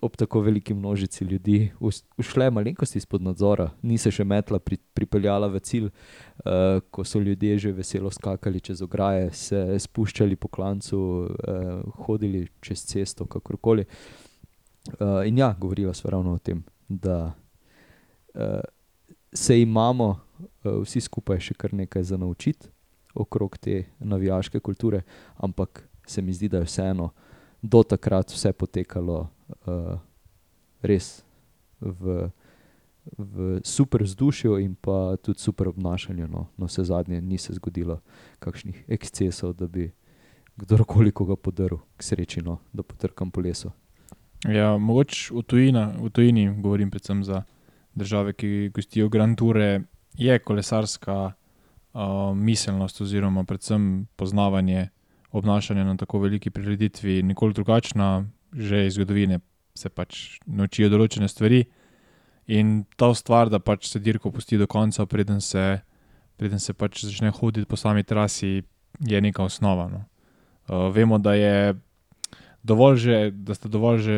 ob 0.00 0.16
tako 0.16 0.40
veliki 0.40 0.74
množici 0.74 1.24
ljudi 1.24 1.72
ušle 2.16 2.50
malenkosti 2.50 2.98
izpod 2.98 3.22
nadzora, 3.22 3.70
ni 3.82 3.98
se 3.98 4.10
še 4.10 4.24
metla 4.24 4.58
pri, 4.58 4.78
pripeljala 4.96 5.48
v 5.52 5.60
cilj, 5.60 5.90
uh, 5.90 6.80
ko 6.90 7.04
so 7.04 7.20
ljudje 7.20 7.58
že 7.58 7.72
veselo 7.72 8.10
skakali 8.10 8.60
čez 8.60 8.82
ograje, 8.82 9.30
se 9.32 9.78
spuščali 9.78 10.36
po 10.36 10.48
klancu, 10.48 10.98
uh, 10.98 12.04
hodili 12.06 12.46
čez 12.60 12.84
cesto, 12.88 13.26
kakorkoli. 13.26 13.84
Uh, 14.96 15.20
in 15.28 15.38
ja, 15.38 15.52
govorila 15.58 15.94
sva 15.94 16.16
ravno 16.16 16.34
o 16.34 16.38
tem, 16.38 16.62
da 16.88 17.32
uh, 18.34 18.60
se 19.32 19.60
imamo 19.60 20.08
uh, 20.10 20.80
vsi 20.82 21.00
skupaj 21.04 21.42
še 21.50 21.54
kar 21.54 21.74
nekaj 21.76 22.08
za 22.08 22.16
naučiti 22.16 22.72
okrog 23.14 23.58
te 23.58 23.84
navijaške 23.98 24.60
kulture, 24.60 25.02
ampak 25.36 25.84
se 26.06 26.22
mi 26.22 26.32
zdi, 26.32 26.48
da 26.48 26.62
je 26.62 26.70
vseeno 26.70 27.10
do 27.62 27.82
takrat 27.82 28.32
vse 28.32 28.52
potekalo 28.52 29.26
res 30.82 31.24
v, 31.80 32.30
v 33.18 33.60
super 33.64 34.02
vzdušju 34.02 34.58
in 34.60 34.74
pa 34.74 35.16
tudi 35.22 35.40
super 35.40 35.68
obnašanju. 35.68 36.28
No, 36.28 36.46
no 36.56 36.66
vse 36.66 36.84
zadnje 36.84 37.20
ni 37.20 37.38
se 37.38 37.54
zgodilo 37.54 38.00
kakšnih 38.38 38.84
ekscesov, 38.88 39.54
da 39.56 39.66
bi 39.66 39.90
kdorkoli 40.60 41.12
koga 41.12 41.36
podaril, 41.36 41.80
k 41.96 42.02
sreči, 42.02 42.42
no, 42.44 42.58
da 42.72 42.82
potrkam 42.82 43.30
po 43.30 43.40
lesu. 43.40 43.72
Ja, 44.48 44.76
mogoče 44.78 45.34
v, 45.34 45.44
v 46.00 46.10
tujini, 46.12 46.48
govorim 46.60 46.90
predvsem 46.90 47.24
za 47.24 47.42
države, 47.94 48.32
ki 48.32 48.70
gostijo 48.74 49.08
Grand 49.08 49.38
Toure, 49.38 49.82
je 50.16 50.38
kolesarska 50.38 51.32
uh, 51.92 52.36
miselnost 52.36 53.00
oziroma 53.00 53.44
predvsem 53.44 54.06
poznavanje 54.16 54.88
obnašanja 55.32 55.84
na 55.84 55.96
tako 55.96 56.18
veliki 56.18 56.50
prireditvi 56.50 57.22
nekoliko 57.22 57.54
drugačna, 57.54 58.24
že 58.52 58.86
iz 58.86 58.94
zgodovine 58.94 59.40
se 59.74 59.88
pač 59.88 60.40
naučijo 60.46 60.90
določene 60.92 61.28
stvari. 61.28 61.64
In 62.50 62.84
ta 62.98 63.12
stvar, 63.14 63.50
da 63.50 63.60
pač 63.62 63.86
se 63.86 64.00
dirko 64.02 64.32
pusti 64.34 64.58
do 64.58 64.66
konca, 64.66 65.06
preden 65.06 65.40
se, 65.40 65.82
preden 66.40 66.58
se 66.58 66.74
pač 66.74 67.04
začne 67.06 67.30
hoditi 67.30 67.68
po 67.68 67.78
sami 67.78 68.02
trasi, 68.02 68.62
je 69.06 69.20
neka 69.20 69.44
osnova. 69.46 69.86
No. 69.88 70.02
Uh, 70.66 70.88
vemo, 70.94 71.20
da 71.22 71.36
je 71.38 71.76
dovolj 72.66 72.96
že, 73.00 73.18
da 73.32 73.54
sta 73.56 73.70
dovolj 73.72 74.02
že 74.04 74.16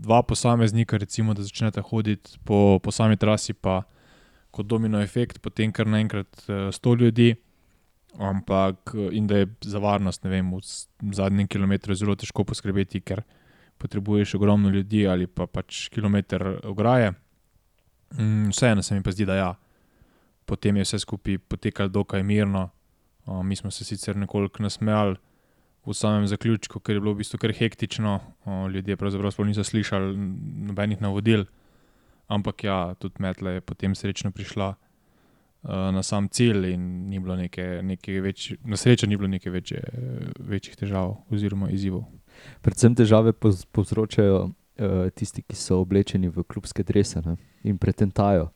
dva 0.00 0.22
posameznika, 0.22 0.96
recimo, 1.02 1.34
da 1.34 1.44
začnete 1.44 1.82
hoditi 1.84 2.38
po, 2.46 2.78
po 2.78 2.94
sami 2.94 3.18
trasi, 3.20 3.52
pa 3.52 3.82
kot 4.54 4.70
domino 4.70 5.02
efekt, 5.02 5.42
potem 5.42 5.74
kar 5.74 5.90
naenkrat 5.90 6.30
uh, 6.46 6.70
sto 6.70 6.94
ljudi. 6.94 7.34
Ampak, 8.14 8.94
in 9.10 9.26
da 9.26 9.40
je 9.42 9.46
za 9.66 9.80
varnost, 9.82 10.22
ne 10.22 10.30
vem, 10.30 10.52
v 10.54 11.14
zadnjem 11.18 11.48
kilometru 11.50 11.96
zelo 11.98 12.14
težko 12.14 12.44
poskrbeti, 12.46 13.00
ker 13.02 13.24
potrebuješ 13.78 14.34
ogromno 14.34 14.68
ljudi 14.68 15.06
ali 15.08 15.26
pa 15.26 15.46
pač 15.46 15.88
kilometr 15.88 16.60
ograje. 16.64 17.12
Mm, 18.18 18.48
Vseeno 18.48 18.82
se 18.82 18.94
mi 18.94 19.02
pa 19.02 19.10
zdi, 19.10 19.24
da 19.24 19.34
ja. 19.34 19.54
Potem 20.44 20.76
je 20.76 20.82
vse 20.82 20.98
skupaj 20.98 21.38
potekalo 21.38 21.88
dokaj 21.88 22.22
mirno. 22.22 22.68
Uh, 23.26 23.42
mi 23.42 23.56
smo 23.56 23.70
se 23.70 23.84
sicer 23.84 24.16
nekoliko 24.16 24.62
nasmejali 24.62 25.16
v 25.86 25.94
samem 25.94 26.26
zaključku, 26.26 26.80
ker 26.80 26.96
je 26.96 27.00
bilo 27.00 27.12
v 27.12 27.22
bistvu 27.22 27.38
kar 27.38 27.52
hektično, 27.52 28.20
uh, 28.44 28.70
ljudje 28.70 28.96
pravzaprav 28.96 29.32
sploh 29.32 29.48
niso 29.48 29.64
slišali 29.64 30.16
nobenih 30.68 31.00
navodil. 31.00 31.44
Ampak 32.28 32.64
ja, 32.64 32.94
tudi 32.98 33.20
metla 33.20 33.50
je 33.56 33.60
potem 33.60 33.94
srečno 33.94 34.30
prišla 34.30 34.68
uh, 34.74 35.70
na 35.92 36.02
sam 36.02 36.28
cilj 36.28 36.72
in 36.72 37.08
ni 37.08 37.20
bilo 37.20 37.36
neke, 37.36 37.80
neke 37.82 38.20
večje, 38.20 38.56
na 38.64 38.76
srečo 38.76 39.06
ni 39.06 39.16
bilo 39.16 39.28
neke 39.28 39.50
večje, 39.50 39.82
večjih 40.38 40.76
težav 40.76 41.16
oziroma 41.30 41.70
izzivov. 41.70 42.04
Predvsem 42.62 42.94
težave 42.94 43.32
povz- 43.32 43.66
povzročajo 43.72 44.38
uh, 44.44 44.52
tisti, 45.14 45.42
ki 45.42 45.56
so 45.56 45.80
oblečeni 45.80 46.28
v 46.28 46.44
klubske 46.44 46.82
drese 46.82 47.22
ne, 47.24 47.36
in 47.62 47.78
pretentajo 47.78 48.50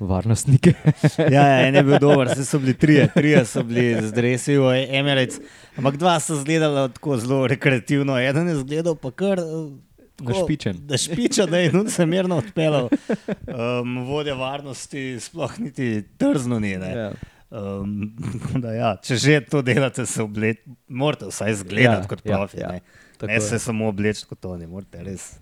varnostnike. 0.00 0.74
Ja, 1.18 1.42
ja, 1.42 1.66
en 1.66 1.74
je 1.74 1.82
bil 1.82 1.98
dober, 1.98 2.28
vse 2.30 2.44
so 2.46 2.58
bili 2.58 2.74
trije, 2.74 3.08
trije 3.14 3.44
so 3.44 3.62
bili 3.62 3.96
z 3.98 4.12
dresi 4.12 4.54
v 4.56 4.68
Emirates, 4.90 5.40
ampak 5.76 5.96
dva 5.96 6.20
so 6.20 6.36
izgledala 6.38 6.88
tako 6.88 7.16
zelo 7.18 7.46
rekreativno, 7.46 8.14
eden 8.18 8.48
je 8.48 8.54
izgledal 8.54 8.94
pa 8.94 9.10
kar. 9.10 9.38
eh, 9.38 9.66
tako, 10.16 10.30
Našpičen. 10.32 10.76
Da 10.86 10.96
špiča, 10.96 11.46
da 11.46 11.58
je 11.58 11.72
nujno 11.72 11.90
se 11.90 12.06
mirno 12.06 12.36
odpeljal. 12.36 12.88
Um, 13.46 13.98
vodja 14.06 14.34
varnosti 14.34 15.20
sploh 15.20 15.58
niti 15.58 16.04
trzno 16.18 16.58
ni. 16.58 16.76
Ne. 16.76 16.90
Ja. 16.92 17.10
Um, 17.50 18.14
ja, 18.76 18.96
če 19.02 19.16
že 19.16 19.40
to 19.40 19.62
delate, 19.62 20.06
se 20.06 20.22
obleč, 20.22 20.58
morate 20.88 21.26
vsaj 21.26 21.50
izgledati 21.52 22.02
Ja, 22.02 22.08
kot 22.08 22.20
ja, 22.24 22.36
profi. 22.36 22.60
ja. 22.60 22.72
ne. 22.72 22.80
Tako 23.18 23.26
Ne 23.28 23.34
je. 23.34 23.40
se 23.42 23.58
samo 23.58 23.88
obleči 23.88 24.24
kot 24.26 24.44
oni, 24.46 24.66
morate 24.66 25.02
res 25.02 25.34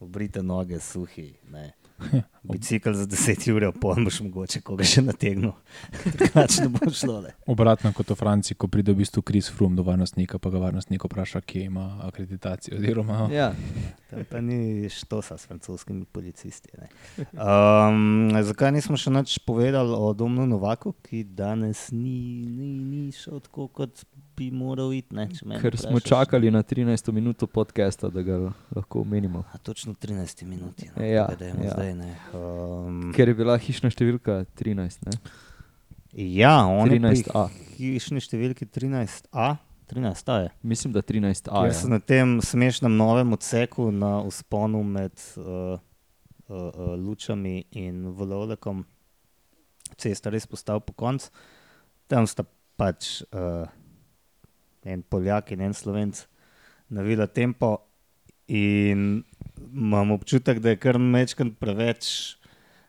obrite 0.00 0.42
noge, 0.42 0.78
suhi. 0.80 1.34
Ne. 1.50 1.72
Bicikl 2.42 2.94
za 2.96 3.04
10 3.04 3.44
ur, 3.52 3.66
pol 3.76 3.98
boš 4.00 4.22
mogoče 4.24 4.62
koga 4.64 4.86
še 4.88 5.02
nategnil, 5.04 5.50
drugače 6.16 6.62
ne 6.62 6.70
bo 6.72 6.88
šlo. 6.88 7.18
Ne. 7.20 7.34
Obratno 7.44 7.92
kot 7.92 8.08
v 8.08 8.16
Franciji, 8.16 8.56
ko 8.56 8.70
pride 8.72 8.94
v 8.94 9.02
bistvu 9.02 9.20
Kris 9.20 9.50
Frum 9.52 9.76
do 9.76 9.84
varnostnika, 9.84 10.40
pa 10.40 10.48
ga 10.48 10.62
varnostnik 10.62 11.04
vpraša, 11.04 11.42
kje 11.44 11.66
ima 11.66 12.00
akreditacijo. 12.06 12.78
Oziroma, 12.78 13.26
Ja. 13.28 13.50
Tam 14.08 14.24
pa 14.24 14.40
ni 14.40 14.88
štosa 14.88 15.36
s 15.36 15.44
francoskimi 15.46 16.08
policisti. 16.08 16.72
ne. 16.80 16.88
Um, 17.36 18.32
zakaj 18.40 18.72
nismo 18.72 18.96
še 18.96 19.12
nič 19.12 19.36
povedali 19.44 19.92
o 19.92 20.08
Domnu 20.16 20.48
Novaku, 20.48 20.96
ki 21.04 21.20
danes 21.28 21.90
ni, 21.92 22.16
ni, 22.48 22.72
ni 22.80 23.12
šel 23.12 23.44
tako, 23.44 23.68
kot 23.68 24.02
bi 24.40 24.50
moral 24.50 24.94
iti? 24.94 25.12
Ne, 25.12 25.28
Ker 25.60 25.76
smo 25.76 25.90
vprašaš. 25.92 26.08
čakali 26.08 26.50
na 26.50 26.62
13 26.64 27.12
minuto 27.12 27.46
podcasta, 27.46 28.08
da 28.08 28.22
ga 28.22 28.38
lahko 28.72 29.00
omenimo. 29.00 29.44
A 29.52 29.58
točno 29.58 29.92
13 29.94 30.44
minut. 30.44 30.80
No, 30.96 31.04
Ja, 31.04 31.26
pa 31.26 31.34
dajmo 31.36 31.64
ja. 31.64 31.70
zdaj, 31.70 31.94
ne. 31.94 32.16
um, 32.32 33.12
Ker 33.12 33.28
je 33.28 33.34
bila 33.34 33.58
hišna 33.58 33.90
številka 33.90 34.44
13. 34.56 35.04
Ne? 35.04 35.18
ja, 36.14 36.64
on 36.64 36.88
je 36.88 36.96
pri 36.96 37.20
13A. 37.20 37.42
hišni 37.76 38.20
številki 38.20 38.64
13A. 38.66 39.56
13A 39.86 40.34
je. 40.38 40.48
Mislim, 40.62 40.92
da 40.92 41.02
13A. 41.02 41.64
Jaz 41.66 41.82
sem 41.82 41.90
na 41.90 41.98
tem 41.98 42.38
smešnem 42.40 42.96
novem 42.96 43.32
odseku 43.32 43.90
na 43.90 44.20
usponu 44.22 44.80
med 44.82 45.12
uh, 45.36 45.76
uh, 45.76 45.76
uh, 46.48 46.94
Lučami 46.96 47.64
in 47.72 48.08
Volovlekom, 48.08 48.84
cesta 49.96 50.30
res 50.30 50.46
postal 50.46 50.80
po 50.80 50.94
koncu. 50.94 51.28
Tam 52.06 52.26
sta 52.26 52.46
pač 52.76 53.20
uh, 53.28 53.66
en 54.84 55.02
Poljak 55.02 55.52
in 55.52 55.60
en 55.60 55.74
Slovenc 55.74 56.24
navila 56.88 57.26
tempo, 57.26 57.76
in 58.50 59.22
imam 59.72 60.10
občutek, 60.10 60.58
da 60.58 60.72
je 60.72 60.78
kar 60.82 60.98
mečkant 60.98 61.54
preveč 61.58 62.36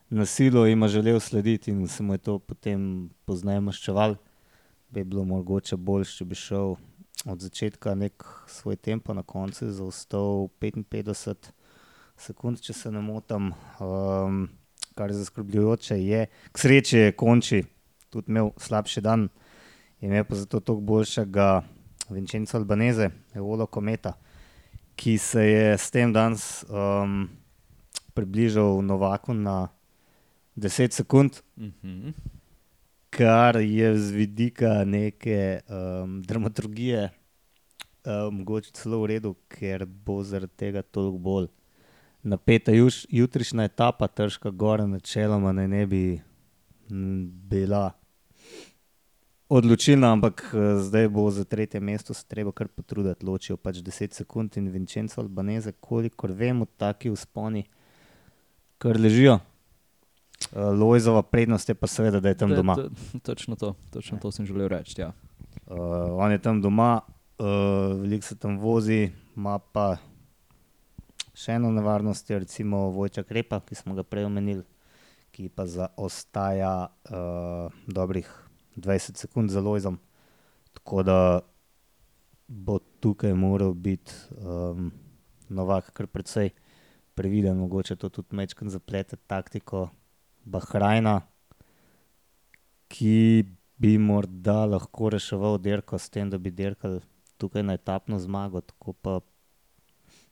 nasilo 0.09 0.65
in 0.65 0.73
ima 0.73 0.87
želel 0.87 1.19
slediti, 1.19 1.71
in 1.71 1.87
se 1.87 2.03
mu 2.03 2.13
je 2.13 2.17
to 2.17 2.39
potem 2.39 3.09
pozneje 3.25 3.61
maščeval. 3.61 4.15
Bi 4.89 5.03
bilo 5.03 5.23
mogoče 5.23 5.77
bolj, 5.77 6.07
če 6.17 6.25
bi 6.25 6.35
šel 6.35 6.73
od 7.29 7.43
začetka 7.45 7.93
nek 7.95 8.25
svoj 8.47 8.75
tempo, 8.75 9.13
na 9.13 9.23
koncu 9.23 9.65
je 9.65 9.71
zaostal 9.71 10.49
55 10.59 11.51
sekund, 12.17 12.59
če 12.61 12.73
se 12.73 12.91
ne 12.91 13.01
motim. 13.01 13.53
Um, 13.79 14.47
kar 14.97 15.13
je 15.13 15.19
zaskrbljujoče, 15.21 15.99
je, 16.01 16.25
k 16.51 16.57
sreči 16.57 16.97
je 16.97 17.13
konči, 17.15 17.61
tudi 18.09 18.33
imel 18.33 18.49
slabši 18.59 19.01
dan, 19.05 19.29
imel 20.01 20.25
pa 20.27 20.35
zato 20.35 20.59
toliko 20.59 20.83
boljšega 20.89 21.61
Vincenzo 22.11 22.57
Albanese, 22.57 23.09
Eolo 23.35 23.67
Kometa, 23.67 24.13
ki 24.95 25.17
se 25.17 25.45
je 25.45 25.77
s 25.77 25.91
tem 25.91 26.11
danes 26.13 26.65
um, 26.69 27.29
približal 28.13 28.81
Novaku 28.83 29.33
na 29.33 29.69
10 30.55 30.91
sekund 30.91 31.41
Mhm. 31.57 32.13
kar 33.09 33.55
je 33.55 33.97
z 33.97 34.11
vidika 34.11 34.83
neke 34.85 35.59
um, 35.67 36.21
dramaturgije 36.21 37.09
um, 38.05 38.35
mogoče 38.35 38.71
celo 38.71 39.01
v 39.01 39.05
redu, 39.05 39.35
ker 39.47 39.85
bo 39.85 40.23
zaradi 40.23 40.53
tega 40.57 40.81
toliko 40.81 41.17
bolj 41.17 41.47
napeta 42.23 42.71
juš, 42.71 43.05
jutrišnja 43.09 43.63
etapa, 43.63 44.07
težka 44.07 44.49
gora, 44.49 44.85
načeloma 44.87 45.51
naj 45.51 45.67
ne 45.67 45.85
bi 45.85 46.21
bila 47.49 47.91
odločilna, 49.51 50.11
ampak 50.11 50.43
eh, 50.47 50.57
zdaj 50.79 51.09
bo 51.09 51.27
za 51.27 51.43
tretje 51.43 51.79
mesto 51.79 52.13
se 52.13 52.25
treba 52.25 52.51
kar 52.51 52.67
potruditi, 52.67 53.25
ločijo 53.25 53.57
pač 53.57 53.75
10 53.77 54.13
sekund 54.13 54.57
in 54.57 54.69
Vincenzo 54.69 55.21
Albanese, 55.21 55.71
kolikor 55.73 56.31
vemo, 56.31 56.65
taki 56.67 57.09
usponi, 57.09 57.65
kar 58.77 58.95
ležijo. 58.95 59.39
Uh, 60.51 60.73
Lojzova 60.73 61.21
prednost 61.21 61.69
je 61.69 61.75
pa 61.75 61.87
seveda, 61.87 62.19
da 62.19 62.29
je 62.29 62.35
tam 62.35 62.49
je 62.49 62.55
doma. 62.55 62.75
to- 62.75 62.89
Točno 63.21 63.55
to, 63.55 63.75
točno 63.91 64.17
to 64.17 64.31
sem 64.31 64.45
želel 64.45 64.67
reči. 64.67 65.01
Ja. 65.01 65.11
Uh, 65.67 65.77
on 66.15 66.31
je 66.31 66.39
tam 66.39 66.61
doma, 66.61 67.01
uh, 67.37 67.45
veliko 67.95 68.25
se 68.25 68.35
tam 68.35 68.57
vozi, 68.57 69.11
ima 69.35 69.59
pa 69.59 69.97
še 71.33 71.51
eno 71.53 71.69
nevarnost, 71.71 72.29
recimo 72.31 72.89
Vojčak 72.89 73.31
Repa, 73.31 73.59
ki 73.59 73.75
smo 73.75 73.93
ga 73.93 74.03
prej 74.03 74.25
omenili, 74.25 74.63
ki 75.31 75.49
pa 75.49 75.65
zaostaja 75.65 76.73
uh, 76.87 77.69
dobrih 77.87 78.25
20 78.75 79.17
sekund 79.17 79.49
za 79.49 79.61
Lojzom. 79.61 79.99
Tako 80.73 81.03
da 81.03 81.39
bo 82.47 82.79
tukaj 82.99 83.33
moral 83.33 83.73
biti 83.73 84.13
um, 84.37 84.91
Novak 85.49 85.91
kar 85.93 86.07
precej 86.07 86.49
previden, 87.15 87.57
mogoče 87.57 87.95
to 87.95 88.09
tudi 88.09 88.35
mečkam 88.35 88.69
zaplete 88.69 89.15
taktiko 89.15 89.89
Bahrajna, 90.45 91.21
ki 92.87 93.43
bi 93.77 93.97
morda 93.97 94.65
lahko 94.65 95.09
reševal 95.09 95.57
dirko 95.57 95.99
s 95.99 96.09
tem, 96.09 96.29
da 96.29 96.37
bi 96.37 96.51
dirkal 96.51 96.99
tukaj 97.37 97.63
na 97.63 97.73
etapno 97.73 98.19
zmago. 98.19 98.61
Tako 98.61 98.93
pa 98.93 99.19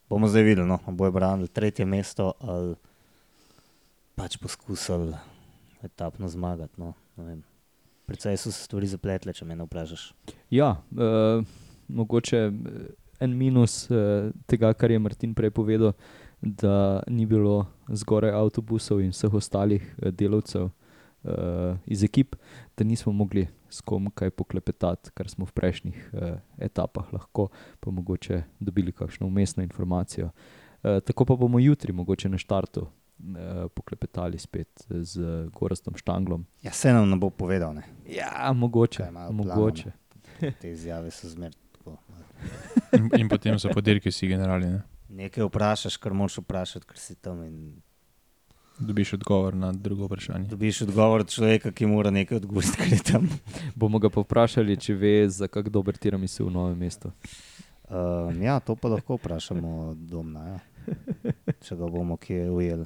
bomo 0.09 0.27
zdaj 0.27 0.43
videli, 0.43 0.67
no, 0.67 0.79
ali 0.85 0.95
bojo 0.95 1.11
branili 1.11 1.47
tretje 1.47 1.85
mesto 1.85 2.33
ali 2.39 2.75
pač 4.15 4.37
poskusili 4.37 5.15
etapno 5.83 6.27
zmagati. 6.27 6.81
No, 6.81 6.93
ne 7.17 7.23
vem. 7.23 7.48
Predvsej 8.09 8.37
so 8.37 8.51
se 8.51 8.63
stvari 8.63 8.87
zapletle, 8.89 9.33
če 9.33 9.45
me 9.45 9.57
vprašaš. 9.59 10.09
Ja, 10.49 10.71
uh, 10.91 11.45
mogoče 11.87 12.39
eh, 12.47 12.87
en 13.21 13.35
minus 13.37 13.83
uh, 13.91 14.31
tega, 14.49 14.73
kar 14.73 14.91
je 14.91 14.99
Martin 14.99 15.35
prej 15.37 15.53
povedal, 15.53 15.93
da 16.41 17.03
ni 17.07 17.27
bilo 17.29 17.67
zgoraj 17.91 18.33
avtobusov 18.33 19.03
in 19.03 19.13
vseh 19.13 19.33
ostalih 19.33 19.83
uh, 19.83 20.09
delavcev 20.09 20.69
uh, 20.69 21.77
iz 21.85 22.03
ekip, 22.03 22.35
da 22.77 22.87
nismo 22.87 23.13
mogli 23.13 23.45
s 23.69 23.85
kom 23.85 24.09
kaj 24.09 24.33
poklepetati, 24.33 25.13
kar 25.13 25.29
smo 25.29 25.45
v 25.45 25.53
prejšnjih 25.53 25.99
uh, 26.13 26.39
etapah 26.57 27.13
lahko, 27.13 27.49
pa 27.79 27.93
mogoče 27.93 28.41
dobili 28.59 28.95
kakšno 28.95 29.27
umestno 29.27 29.63
informacijo. 29.63 30.31
Uh, 30.81 30.97
tako 31.05 31.29
pa 31.29 31.35
bomo 31.35 31.59
jutri, 31.59 31.93
mogoče 31.93 32.29
na 32.29 32.41
štartu, 32.41 32.87
poklepetali 33.75 34.39
spet 34.39 34.85
z 34.89 35.47
Gorastom 35.53 35.97
Štanglom. 35.97 36.45
Ja, 36.63 36.71
se 36.71 36.93
nam 36.93 37.09
ne 37.09 37.17
bo 37.19 37.29
povedal, 37.29 37.73
ne. 37.73 37.83
Ja, 38.07 38.51
mogoče. 38.53 39.09
Mogoče. 39.31 39.91
Te 40.61 40.71
izjave 40.71 41.11
so 41.11 41.29
zmer 41.29 41.53
tako. 41.71 41.97
In, 42.95 43.09
in 43.17 43.29
potem 43.29 43.59
so 43.59 43.69
podirki 43.73 44.09
vsi 44.09 44.27
generali. 44.27 44.71
Ne? 44.71 44.81
Nekaj 45.09 45.43
vprašaš, 45.49 45.97
kar 45.97 46.13
moraš 46.13 46.39
vprašati, 46.39 46.87
ker 46.87 46.99
si 46.99 47.15
tam 47.15 47.43
in 47.43 47.81
Dobiš 48.79 49.13
odgovor 49.13 49.55
na 49.55 49.71
drugo 49.71 50.05
vprašanje. 50.05 50.47
dobiš 50.47 50.81
odgovor 50.81 51.21
od 51.21 51.29
človeka, 51.29 51.71
ki 51.71 51.85
mora 51.85 52.11
nekaj 52.11 52.37
odgovoriti, 52.37 52.77
ker 52.77 52.93
je 52.93 52.99
tam. 53.03 53.29
Bomo 53.75 53.99
ga 53.99 54.09
pa 54.09 54.21
vprašali, 54.21 54.77
če 54.79 54.93
ve, 54.95 55.29
za 55.29 55.47
kak 55.47 55.67
dober 55.69 55.97
tiramisu 55.97 56.45
v 56.45 56.51
novem 56.51 56.77
mestu. 56.79 57.11
Um, 57.89 58.41
ja, 58.41 58.59
to 58.59 58.75
pa 58.75 58.87
lahko 58.87 59.17
vprašamo 59.17 59.95
domna, 59.97 60.45
ja. 60.47 60.93
če 61.65 61.75
ga 61.75 61.89
bomo 61.91 62.15
kje 62.17 62.47
ujeli. 62.49 62.85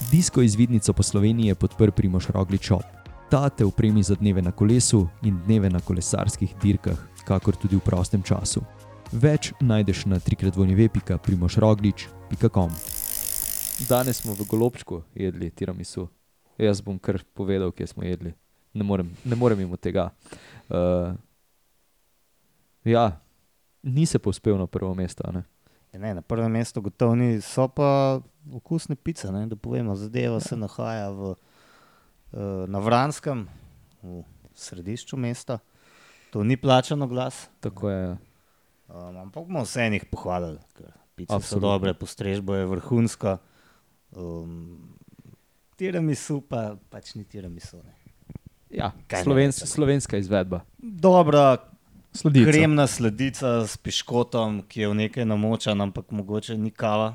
Disko 0.00 0.42
izvidnico 0.42 0.92
po 0.92 1.02
Sloveniji 1.02 1.46
je 1.46 1.54
podprl 1.54 1.90
Primoš 1.90 2.26
Roglič 2.26 2.64
Shop. 2.64 2.82
Ta 3.30 3.48
te 3.48 3.64
upremi 3.64 4.02
za 4.02 4.14
dneve 4.14 4.42
na 4.42 4.52
kolesu 4.52 5.08
in 5.22 5.40
dneve 5.46 5.70
na 5.70 5.80
kolesarskih 5.80 6.54
dirkah, 6.62 6.98
kakor 7.26 7.56
tudi 7.56 7.76
v 7.76 7.80
prostem 7.80 8.22
času. 8.22 8.60
Več 9.12 9.52
najdeš 9.60 10.06
na 10.06 10.18
trikratvoljevepika.primošroglič.com 10.18 12.70
Danes 13.88 14.16
smo 14.16 14.34
v 14.34 14.44
Golobčku 14.48 15.02
jedli 15.14 15.50
tiramisu. 15.50 16.08
Jaz 16.58 16.80
bom 16.80 16.98
kar 16.98 17.22
povedal, 17.34 17.72
kje 17.72 17.86
smo 17.86 18.02
jedli. 18.06 18.34
Ne 18.74 18.84
morem, 18.84 19.16
ne 19.24 19.36
morem 19.36 19.58
mimo 19.58 19.76
tega. 19.76 20.10
Uh, 20.68 21.14
ja, 22.84 23.20
ni 23.82 24.06
se 24.06 24.18
povzpel 24.18 24.58
na 24.58 24.66
prvo 24.66 24.94
mesto. 24.94 25.22
a 25.26 25.32
Ne? 25.32 25.42
Ja, 25.88 25.98
ne, 25.98 26.14
na 26.14 26.22
prvem 26.22 26.50
mestu 26.50 26.80
gotovo 26.80 27.14
ni, 27.14 27.40
so 27.40 27.66
pa 27.66 28.20
okusne 28.50 28.94
pice. 28.94 29.30
Ne, 29.30 29.46
da 29.46 29.56
povemo, 29.56 29.94
zadeva 29.94 30.40
se 30.40 30.56
nahaja 30.56 31.08
v, 31.10 31.30
uh, 31.30 31.38
na 32.66 32.78
Vranskem, 32.78 33.46
v 34.02 34.22
središču 34.54 35.16
mesta. 35.16 35.58
To 36.30 36.44
ni 36.44 36.56
plačano 36.56 37.06
glas, 37.06 37.48
Tako 37.60 37.88
je. 37.88 38.04
um, 38.86 39.16
ampak 39.18 39.44
bomo 39.44 39.62
vse 39.62 39.80
enih 39.82 40.04
pohvalili, 40.04 40.58
ker 40.72 40.92
pice 41.14 41.30
so 41.30 41.36
Absolutno. 41.36 41.68
dobre, 41.70 41.94
postrežbo 41.94 42.54
je 42.54 42.66
vrhunska. 42.66 43.38
Um, 44.10 44.92
tiramisu 45.74 46.40
pa 46.42 46.76
pač 46.90 47.14
ni 47.14 47.24
tiramisu. 47.24 47.76
Ne. 47.78 47.94
Ja, 48.70 48.92
Kaj 49.06 49.18
naj 49.18 49.24
Slovens, 49.24 49.56
rečem? 49.56 49.68
slovenska 49.70 50.16
izvedba. 50.16 50.60
Dobra, 50.78 51.56
Sledica. 52.18 52.50
kremna 52.50 52.86
sledica 52.86 53.62
s 53.62 53.76
piškotom, 53.76 54.62
ki 54.64 54.80
je 54.80 54.88
v 54.88 54.94
nekaj 54.96 55.24
namočen, 55.24 55.78
ampak 55.78 56.10
mogoče 56.10 56.56
ni 56.56 56.70
kava. 56.72 57.14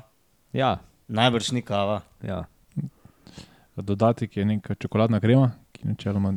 Ja, 0.52 0.78
Najbrž 1.06 1.50
ni 1.50 1.62
kava. 1.62 2.00
ja. 2.22 2.44
Dodatek 3.76 4.36
je 4.36 4.44
neka 4.46 4.74
čokoladna 4.74 5.20
krema, 5.20 5.50
ki 5.72 5.88
načeloma 5.88 6.34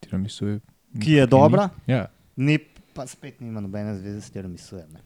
tiramisu. 0.00 0.60
Ki 0.94 1.12
je 1.12 1.26
dobra, 1.26 1.68
Ja, 1.86 2.06
ni 2.36 2.58
pa 2.94 3.06
spet 3.06 3.40
nima 3.40 3.60
nobene 3.60 3.96
zveze 3.96 4.20
s 4.20 4.30
tiramisujem. 4.30 4.86
ne. 4.88 5.00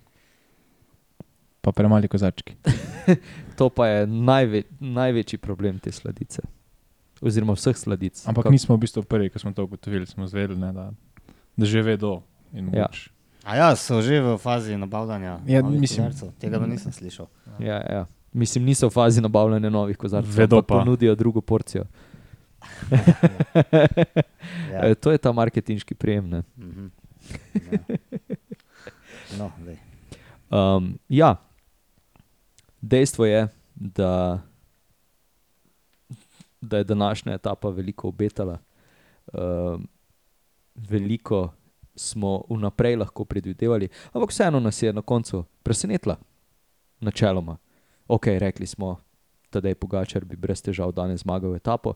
pa 1.60 1.72
premali 1.72 2.08
kozarčki. 2.08 2.54
To 3.56 3.68
pa 3.68 3.86
je 3.88 4.06
najve, 4.06 4.62
največji 4.78 5.38
problem 5.38 5.78
te 5.78 5.90
sladice. 5.90 6.42
Oziroma 7.20 7.52
vseh 7.52 7.74
sladic. 7.74 8.20
Ampak 8.24 8.44
Kak- 8.44 8.52
nismo 8.52 8.76
v 8.76 8.80
bistvu 8.80 9.02
prvi, 9.02 9.28
ki 9.28 9.38
smo 9.38 9.52
to 9.52 9.64
ugotovili, 9.64 10.06
smo 10.06 10.26
zvedeli, 10.26 10.54
ne, 10.54 10.72
da, 10.72 10.84
da 11.56 11.64
že 11.66 11.82
vedo. 11.82 12.22
In 12.52 12.70
Ja. 12.72 12.86
A 13.44 13.56
ja, 13.56 13.68
so 13.72 14.02
že 14.02 14.20
v 14.20 14.36
fazi 14.36 14.76
nabavljanja. 14.76 15.40
Ja, 15.46 15.62
novih 15.62 15.80
mislim- 15.80 16.06
kozarcev. 16.06 16.32
Tega 16.38 16.58
pa 16.58 16.66
nisem 16.66 16.92
slišal. 16.92 17.26
Ja, 17.58 17.80
ja. 17.82 18.06
Mislim, 18.32 18.64
niso 18.64 18.86
v 18.86 18.92
fazi 18.92 19.20
nabavljanja 19.20 19.70
novih 19.70 19.96
kozarcev, 19.96 20.34
Vedo 20.34 20.56
ampak 20.56 20.68
pa. 20.68 20.78
ponudijo 20.78 21.14
drugo 21.14 21.40
porcijo. 21.40 21.84
Ja. 24.72 24.80
E, 24.82 24.94
to 24.94 25.10
je 25.10 25.18
ta 25.18 25.32
marketinški 25.32 25.94
prijem. 25.94 26.28
ne. 26.28 26.42
Mhm. 26.56 26.86
Ja. 27.64 27.78
No, 29.38 29.50
dej. 29.58 29.76
Um, 30.48 30.98
ja, 31.08 31.36
dejstvo 32.80 33.26
je, 33.26 33.48
da, 33.74 34.40
da 36.60 36.78
je 36.78 36.84
današnja 36.84 37.32
etapa 37.32 37.68
veliko 37.68 38.08
obetala. 38.08 38.58
Um, 39.28 39.88
veliko 40.74 41.52
smo 41.98 42.42
vnaprej 42.50 42.96
lahko 42.96 43.24
predvidevali, 43.24 43.88
ampak 44.12 44.30
vseeno 44.30 44.60
nas 44.60 44.82
je 44.82 44.92
na 44.92 45.02
koncu 45.02 45.44
presenetila, 45.62 46.16
načeloma. 47.00 47.56
Ok, 48.08 48.26
rekli 48.38 48.66
smo, 48.66 48.96
da 49.52 49.68
je 49.68 49.74
Pogačar 49.74 50.24
bi 50.24 50.36
brez 50.36 50.62
težav 50.62 50.92
danes 50.92 51.20
zmagal 51.20 51.56
etapo. 51.56 51.94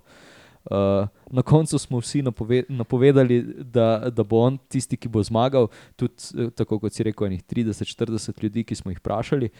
Uh, 0.64 1.08
na 1.30 1.42
koncu 1.42 1.78
smo 1.78 1.98
vsi 1.98 2.22
napove 2.22 2.62
napovedali, 2.68 3.42
da, 3.58 4.10
da 4.10 4.22
bo 4.22 4.44
on 4.46 4.58
tisti, 4.68 4.96
ki 4.96 5.08
bo 5.08 5.22
zmagal, 5.22 5.66
tudi 5.96 6.14
eh, 6.38 6.50
tako 6.54 6.78
kot 6.78 6.94
si 6.94 7.02
rekel, 7.02 7.26
enih 7.26 7.42
30-40 7.42 8.42
ljudi, 8.42 8.64
ki 8.64 8.74
smo 8.74 8.92
jih 8.92 9.00
vprašali. 9.00 9.50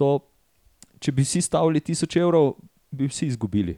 To, 0.00 0.14
če 0.98 1.12
bi 1.12 1.26
vsi 1.26 1.42
stavili 1.44 1.80
1000 1.84 2.20
evrov, 2.22 2.54
bi 2.90 3.08
vsi 3.10 3.28
izgubili. 3.28 3.76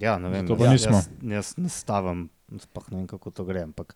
Ja, 0.00 0.18
ne 0.18 0.28
vem, 0.28 0.46
Zato 0.46 0.58
pa 0.58 0.64
jaz, 0.64 0.72
nismo. 0.72 0.96
jaz, 0.96 1.08
jaz 1.22 1.54
ne 1.56 1.68
stavim, 1.68 2.28
sploh 2.62 2.90
ne 2.90 3.00
vem, 3.02 3.06
kako 3.10 3.30
to 3.30 3.46
gre. 3.48 3.64
Ampak, 3.66 3.94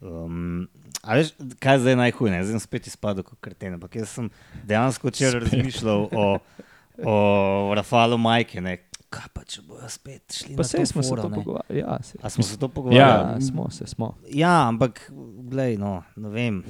um, 0.00 0.68
a 1.02 1.18
veš, 1.18 1.34
kaj 1.62 1.78
je 1.78 1.82
zdaj 1.86 1.98
najhuje? 2.00 2.32
ne? 2.32 2.44
Zdaj 2.44 2.58
sem 2.58 2.64
spet 2.64 2.88
izpadel 2.90 3.26
kot 3.26 3.40
kreten. 3.40 3.76
Ampak 3.78 3.98
jaz 4.00 4.14
sem 4.16 4.30
dejansko 4.68 5.12
včeraj 5.12 5.44
razmišljal 5.46 6.08
o, 6.12 6.26
o 7.04 7.16
Rafalu 7.78 8.18
Majke. 8.18 8.64
Ne? 8.64 8.78
Kaj 9.12 9.28
pa 9.36 9.44
če 9.44 9.66
bojo 9.68 9.88
spet 9.92 10.32
šli 10.32 10.56
Pa 10.56 10.64
na 10.64 10.70
sej 10.70 10.88
smo 10.88 11.04
se 11.04 11.12
foro, 11.12 11.26
to 11.26 11.32
ne? 11.32 11.36
pogovarjali. 11.42 11.82
Ja, 11.82 11.98
sej. 12.00 12.20
A 12.24 12.32
smo 12.32 12.46
se 12.48 12.56
to 12.56 12.68
pogovarjali? 12.72 13.36
ja, 13.36 13.40
smo 13.44 13.68
se, 13.70 13.86
smo. 13.86 14.14
Ja, 14.32 14.54
ampak, 14.68 15.04
glej, 15.52 15.76
no, 15.76 16.00
ne 16.16 16.32
vem. 16.32 16.62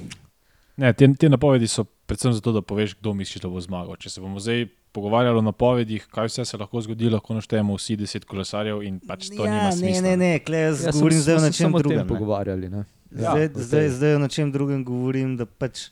Ne, 0.75 0.91
te, 0.93 1.07
te 1.19 1.29
napovedi 1.29 1.69
so 1.71 1.85
predvsem 2.09 2.33
zato, 2.33 2.51
da 2.51 2.61
poveš, 2.65 2.97
kdo 2.99 3.13
misliš, 3.13 3.45
da 3.45 3.51
bo 3.51 3.61
zmagal. 3.63 3.95
Če 4.01 4.11
se 4.11 4.23
bomo 4.23 4.41
zdaj 4.43 4.65
pogovarjali 4.93 5.37
o 5.37 5.43
napovedih, 5.43 6.05
kaj 6.07 6.27
vse 6.27 6.45
se 6.45 6.57
lahko 6.57 6.81
zgodi, 6.81 7.09
lahko 7.09 7.33
naštejemo 7.33 7.75
vsi 7.75 7.95
deset 7.97 8.25
kolesarjev 8.25 8.83
in 8.83 8.99
pač 9.01 9.27
to 9.27 9.41
ja, 9.41 9.51
nima 9.51 9.63
ne, 9.65 9.71
smisla. 9.73 10.01
ne, 10.03 10.17
ne, 10.17 10.31
klej, 10.39 10.61
jaz 10.63 10.79
Ja, 10.79 10.91
sem- 10.91 10.99
govorim 10.99 11.19
zdaj 11.19 11.35
o 11.35 11.41
nečem 11.41 11.71
drugem. 11.73 11.97
ne. 11.99 12.07
pogovarjali. 12.07 12.69
Ne? 12.69 12.83
Zdaj, 13.11 13.23
Ja, 13.35 13.43
ja, 13.43 13.49
zdaj, 13.59 13.89
zdaj 13.91 14.15
o 14.15 14.19
nečem 14.19 14.51
drugem 14.51 14.83
govorim, 14.83 15.35
da 15.35 15.45
pač 15.47 15.89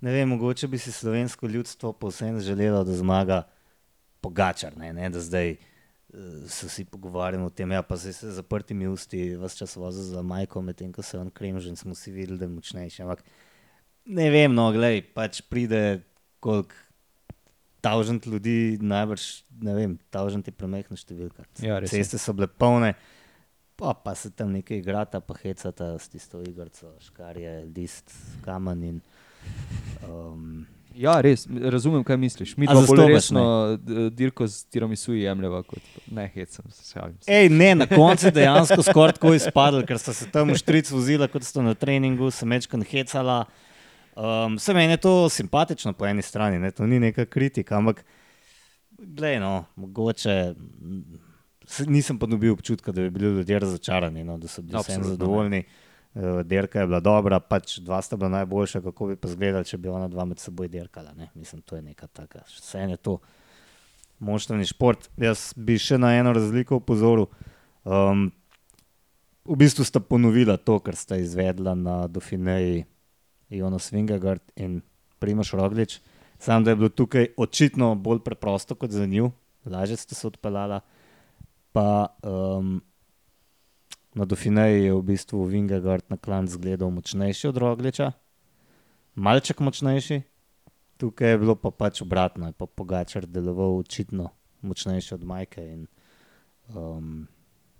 ne 0.00 0.10
vem, 0.10 0.28
mogoče 0.28 0.66
bi 0.66 0.78
si 0.78 0.90
slovensko 0.90 1.46
ljudstvo 1.46 1.92
povsem 1.94 2.40
želelo, 2.40 2.84
da 2.84 2.92
zmaga 2.94 3.42
Pogačar, 4.20 4.76
ne, 4.76 4.92
ne 4.92 5.08
da 5.08 5.20
zdaj 5.20 5.50
uh, 5.52 6.18
se 6.46 6.66
vsi 6.66 6.84
pogovarjamo 6.84 7.46
o 7.46 7.50
tem, 7.50 7.70
ja, 7.70 7.82
pa 7.82 7.96
se 7.96 8.12
z 8.12 8.32
zaprtimi 8.32 8.86
usti 8.86 9.36
vse 9.36 9.56
čas 9.58 9.76
vozi 9.76 10.02
za 10.02 10.22
majko, 10.22 10.60
medtem 10.62 10.92
ko 10.92 11.02
se 11.02 11.18
on 11.18 11.30
kremži 11.30 11.68
in 11.68 11.76
smo 11.76 11.92
vsi 11.92 12.12
videli, 12.12 12.38
da 12.38 12.44
je 12.44 12.48
močnejši. 12.50 13.02
Ampak 13.02 13.24
ne 14.06 14.30
vem, 14.30 14.52
no, 14.52 14.72
glej, 14.72 15.02
pač 15.14 15.40
pride 15.42 16.02
koliko 16.38 16.74
tavžent 17.80 18.26
ljudi, 18.26 18.78
najbrž, 18.80 19.24
ne 19.60 19.74
vem, 19.74 19.98
tavžent 20.10 20.46
je 20.46 20.52
premehna 20.52 20.96
številka. 20.96 21.44
Ja. 21.60 21.80
Ceste 21.82 22.18
so 22.18 22.32
bile 22.32 22.48
polne. 22.48 22.94
Pa, 23.76 23.94
pa 23.96 24.12
se 24.14 24.28
tam 24.30 24.52
nekaj 24.52 24.76
igrata, 24.76 25.20
pa 25.20 25.34
hecata 25.34 25.94
s 25.98 26.08
tisto 26.08 26.42
igrico, 26.44 26.92
škarje, 27.00 27.64
list, 27.72 28.12
kamen. 28.44 28.82
In, 28.84 29.00
um, 30.04 30.66
Ja, 30.90 31.20
res, 31.22 31.44
razumem, 31.46 32.02
kaj 32.02 32.16
misliš. 32.18 32.56
Mi 32.58 32.66
bolj 32.66 32.80
zastopaš, 32.80 33.12
resno 33.14 33.42
d- 33.78 34.08
dirko 34.10 34.42
z 34.50 34.64
tiramisu 34.66 35.14
jemljeva 35.14 35.62
kot 35.62 35.78
ne 36.10 36.24
hecam 36.34 36.66
se. 36.70 36.82
šalim. 36.90 37.14
Ej, 37.26 37.48
ne, 37.48 37.74
na 37.74 37.86
koncu 37.86 38.32
dejansko 38.34 38.82
skoraj 38.82 39.12
tako 39.12 39.30
izpadlo, 39.34 39.84
ker 39.86 40.02
so 40.02 40.10
se 40.12 40.26
tam 40.26 40.50
štric 40.50 40.90
vozila, 40.90 41.28
kot 41.30 41.46
sta 41.46 41.62
na 41.62 41.74
treningu, 41.74 42.30
se 42.30 42.46
mečkan 42.46 42.82
hecala. 42.82 43.44
Um, 44.16 44.58
se 44.58 44.74
meni 44.74 44.92
je 44.92 44.96
to 44.96 45.28
simpatično 45.28 45.92
po 45.92 46.06
eni 46.06 46.22
strani, 46.22 46.58
ne? 46.58 46.70
to 46.70 46.86
ni 46.86 46.98
neka 47.00 47.24
kritika, 47.24 47.76
ampak 47.78 48.04
glej, 48.98 49.38
no, 49.40 49.64
mogoče 49.76 50.54
nisem 51.86 52.18
pa 52.18 52.26
dobil 52.26 52.52
občutka, 52.52 52.92
da 52.92 53.02
bi 53.02 53.10
bili 53.10 53.36
ljudje 53.36 53.58
razočarani, 53.58 54.24
no, 54.24 54.38
da 54.38 54.48
so 54.48 54.62
bili 54.62 54.78
vsem 54.78 54.78
Absolutno 54.78 55.08
ne. 55.08 55.14
zadovoljni. 55.14 55.64
Uh, 56.14 56.40
Derka 56.42 56.80
je 56.80 56.86
bila 56.86 57.00
dobra, 57.00 57.40
pač 57.40 57.78
dva 57.78 58.02
sta 58.02 58.16
bila 58.16 58.28
najboljša, 58.28 58.80
kako 58.80 59.06
bi 59.06 59.16
pa 59.16 59.28
izgledali, 59.28 59.64
če 59.64 59.78
bi 59.78 59.88
ona 59.88 60.08
dva 60.08 60.24
med 60.24 60.38
seboj 60.38 60.68
derkala. 60.68 61.12
Ne? 61.14 61.30
Mislim, 61.34 61.62
to 61.62 61.76
je 61.76 61.82
neka 61.82 62.06
taka, 62.06 62.42
vse 62.48 62.78
je 62.78 62.96
to 62.96 63.18
moštveni 64.18 64.66
šport. 64.66 65.08
Jaz 65.16 65.52
bi 65.56 65.78
še 65.78 65.98
na 65.98 66.12
eno 66.18 66.32
razliko 66.34 66.80
opozoril. 66.82 67.30
Um, 67.84 68.28
v 69.46 69.56
bistvu 69.56 69.86
sta 69.86 70.02
ponovila 70.02 70.58
to, 70.58 70.80
kar 70.82 70.98
sta 70.98 71.16
izvedla 71.16 71.74
na 71.78 72.02
Dauphineji, 72.08 72.84
Jonas 73.50 73.92
Vingegard 73.92 74.42
in 74.56 74.80
Primoš 75.18 75.52
Roglič. 75.52 76.00
Sam 76.38 76.64
da 76.64 76.70
je 76.70 76.76
bilo 76.76 76.88
tukaj 76.88 77.26
očitno 77.36 77.94
bolj 77.94 78.22
preprosto 78.24 78.74
kot 78.74 78.90
za 78.90 79.06
njo, 79.06 79.30
lažje 79.66 79.96
sta 79.96 80.14
se 80.14 80.26
odpeljala. 80.26 80.80
Pa 81.72 82.06
um, 82.22 82.80
na 84.14 84.24
Dauphineji 84.24 84.84
je 84.84 84.94
v 84.94 85.02
bistvu 85.02 85.44
Vingegard 85.44 86.04
na 86.08 86.16
klan 86.16 86.48
zgledal 86.48 86.90
močnejši 86.90 87.48
od 87.48 87.56
Rogliča, 87.56 88.12
malček 89.14 89.60
močnejši. 89.60 90.22
Tukaj 90.96 91.30
je 91.30 91.38
bilo 91.38 91.54
pa 91.54 91.70
pač 91.70 92.02
obratno, 92.02 92.46
je 92.46 92.52
pa 92.52 92.66
Pogačar 92.66 93.26
deloval 93.26 93.78
očitno 93.78 94.30
močnejši 94.62 95.14
od 95.14 95.24
Majke 95.24 95.64
in 95.64 95.86
um, 96.74 97.28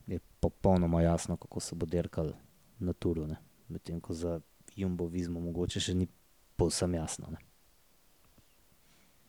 je 0.06 0.18
popolnoma 0.40 1.02
jasno, 1.02 1.36
kako 1.36 1.60
se 1.60 1.74
bo 1.74 1.86
derkal 1.86 2.32
na 2.78 2.92
turu. 2.92 3.26
Medtem 3.68 4.00
ko 4.00 4.14
za 4.14 4.40
Jumbo 4.76 5.06
Vizmo 5.06 5.40
mogoče 5.40 5.80
še 5.80 5.94
ni 5.94 6.08
povsem 6.56 6.94
jasno. 6.94 7.26
Ne. 7.30 7.38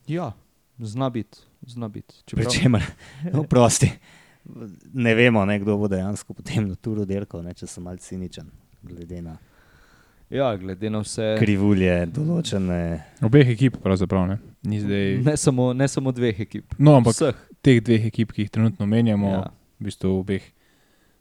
Ja, 0.07 0.31
zna 0.77 1.09
biti, 1.09 1.37
zna 1.63 1.87
biti. 1.87 2.15
Pri 2.25 2.43
Čeprav- 2.43 2.53
čemer, 2.53 2.83
no, 3.33 3.43
prosti, 3.43 3.91
ne 4.93 5.15
vemo, 5.15 5.45
ne, 5.45 5.59
kdo 5.59 5.77
bo 5.77 5.87
dejansko 5.87 6.33
potem 6.33 6.67
na 6.67 6.75
turu 6.75 7.05
derkal, 7.05 7.43
ne, 7.43 7.53
če 7.53 7.67
sem 7.67 7.83
malce 7.83 8.07
ciničen, 8.07 8.49
glede 8.83 9.21
na 9.21 9.37
Ja, 10.29 10.55
glede 10.55 10.89
na 10.89 10.99
vse. 10.99 11.35
krivulje 11.37 12.05
določene. 12.07 13.03
Obeh 13.21 13.49
ekip, 13.49 13.75
pravzaprav 13.77 14.27
ne. 14.27 14.37
Ni 14.63 14.79
zdaj. 14.79 15.17
Ne 15.23 15.33
samo, 15.37 15.73
ne 15.73 15.87
samo 15.87 16.11
dveh 16.11 16.39
ekip. 16.39 16.71
No, 16.79 16.95
ampak 16.95 17.13
Vseh. 17.13 17.35
teh 17.61 17.81
dveh 17.81 18.05
ekip, 18.07 18.31
ki 18.31 18.45
jih 18.45 18.49
trenutno 18.49 18.85
menjamo, 18.87 19.27
Ja. 19.27 19.41
ja. 19.41 19.51
v 19.75 19.83
bistvu 19.83 20.13
obeh 20.15 20.41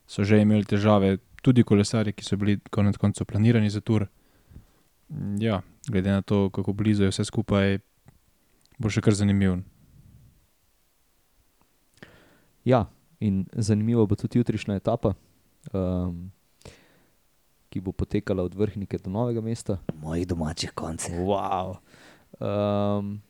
so 0.07 0.23
že 0.23 0.39
imeli 0.39 0.63
težave, 0.65 1.19
tudi 1.41 1.65
kolesari, 1.65 2.13
ki 2.13 2.25
so 2.25 2.37
bili 2.37 2.59
konec 2.71 2.99
koncev 3.01 3.27
planirani 3.27 3.71
za 3.71 3.81
tur. 3.81 4.07
Ja, 5.41 5.63
glede 5.89 6.11
na 6.11 6.23
to, 6.23 6.51
kako 6.51 6.73
blizu 6.73 7.05
je 7.05 7.11
vse 7.11 7.25
skupaj, 7.25 7.79
bo 8.79 8.91
še 8.93 9.03
kar 9.05 9.17
zanimiv. 9.17 9.59
Ja, 12.65 12.85
in 13.21 13.45
zanimivo 13.53 14.07
bo 14.07 14.17
tudi 14.17 14.39
jutrišnja 14.39 14.77
etapa, 14.79 15.15
um, 15.73 16.31
ki 17.71 17.81
bo 17.81 17.93
potekala 17.93 18.45
od 18.45 18.55
vrhnike 18.55 18.99
do 18.99 19.11
novega 19.11 19.41
mesta. 19.41 19.79
Mojih 20.03 20.29
domačih 20.29 20.73
koncev. 20.75 21.19
Wow. 21.27 21.77
Um, 22.39 23.21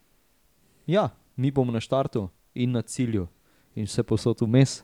ja, 0.86 1.08
mi 1.36 1.50
bomo 1.50 1.72
na 1.72 1.80
štartu 1.80 2.28
in 2.54 2.72
na 2.72 2.82
cilju, 2.82 3.28
in 3.74 3.86
vse 3.86 4.02
posod 4.02 4.42
vmes, 4.42 4.82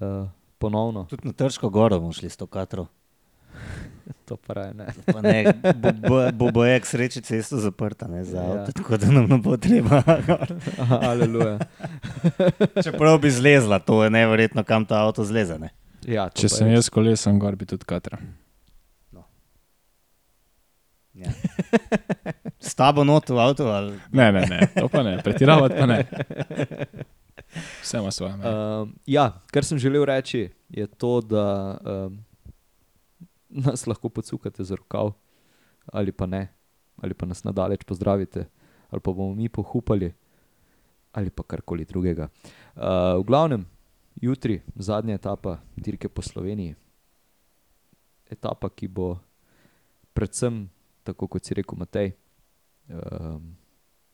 uh, 0.00 0.30
ponovno. 0.60 1.06
Tudi 1.08 1.26
na 1.26 1.32
Trško 1.32 1.70
goro 1.70 2.00
bomo 2.00 2.12
šli 2.12 2.30
s 2.30 2.36
to 2.36 2.46
katro. 2.46 2.86
To 4.24 4.36
pa 4.36 4.54
raje 4.54 4.74
ne. 4.74 4.86
Pa 5.06 5.20
ne, 5.22 5.44
bo, 6.08 6.50
bo, 6.50 6.64
ek 6.66 6.86
sreči 6.86 7.22
cesto 7.22 7.58
zaprta 7.58 8.06
ne, 8.06 8.24
za 8.24 8.38
Ja. 8.38 8.46
avto, 8.52 8.72
tako 8.72 8.96
da 8.96 9.10
nam 9.10 9.26
ne 9.26 9.38
bo 9.38 9.56
treba. 9.56 10.02
Aleluja. 11.02 11.58
Čeprav 12.84 13.18
bi 13.18 13.30
zlezla, 13.30 13.78
to 13.78 14.04
je 14.04 14.10
neverjetno, 14.10 14.64
kam 14.64 14.86
ta 14.86 15.02
avto 15.02 15.24
zleze. 15.24 15.58
Ne. 15.58 15.70
Ja, 16.06 16.28
Če 16.30 16.48
sem 16.48 16.70
jaz 16.70 16.90
kolesom, 16.90 17.38
gor 17.38 17.58
bi 17.58 17.66
tudi 17.66 17.86
katra. 17.86 18.18
Ja. 21.14 21.30
S 22.60 22.74
tabo 22.74 23.04
not 23.04 23.28
v 23.28 23.38
avtu 23.38 23.66
ali 23.66 23.98
Ne, 24.12 24.32
ne, 24.32 24.46
ne, 24.46 24.60
to 24.72 24.88
pa 24.88 25.02
ne, 25.02 25.18
pretiravati 25.22 25.74
pa 25.74 25.86
ne. 25.86 25.98
Vse 27.82 27.98
ima 27.98 28.10
svoje. 28.10 28.34
Um, 28.34 28.94
ja, 29.06 29.40
kar 29.50 29.64
sem 29.64 29.78
želel 29.78 30.04
reči, 30.04 30.48
je 30.68 30.86
to, 30.86 31.20
da 31.20 31.78
um, 31.78 32.18
nas 33.48 33.86
lahko 33.86 34.08
pocukate 34.08 34.64
za 34.64 34.74
rokav, 34.74 35.12
ali 35.92 36.12
pa 36.12 36.26
ne, 36.26 36.48
ali 37.02 37.14
pa 37.14 37.26
nas 37.26 37.44
nadalječ 37.44 37.84
pozdravite, 37.84 38.46
ali 38.90 39.00
pa 39.00 39.12
bomo 39.12 39.34
mi 39.34 39.48
pohupali, 39.48 40.12
ali 41.12 41.30
pa 41.30 41.42
karkoli 41.42 41.84
drugega. 41.84 42.28
Uh, 42.76 43.18
v 43.18 43.24
glavnem, 43.26 43.66
jutri, 44.22 44.60
zadnja 44.76 45.14
etapa 45.14 45.58
dirke 45.76 46.08
po 46.08 46.22
Sloveniji, 46.22 46.74
etapa, 48.30 48.70
ki 48.70 48.88
bo 48.88 49.18
predvsem, 50.14 50.68
tako 51.02 51.26
kot 51.26 51.44
si 51.44 51.54
rekel, 51.54 51.78
Matej, 51.78 52.12
um, 52.88 53.56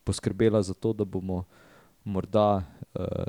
poskrbela 0.05 0.63
za 0.63 0.75
to, 0.75 0.93
da 0.93 1.05
bomo 1.05 1.45
morda 2.05 2.63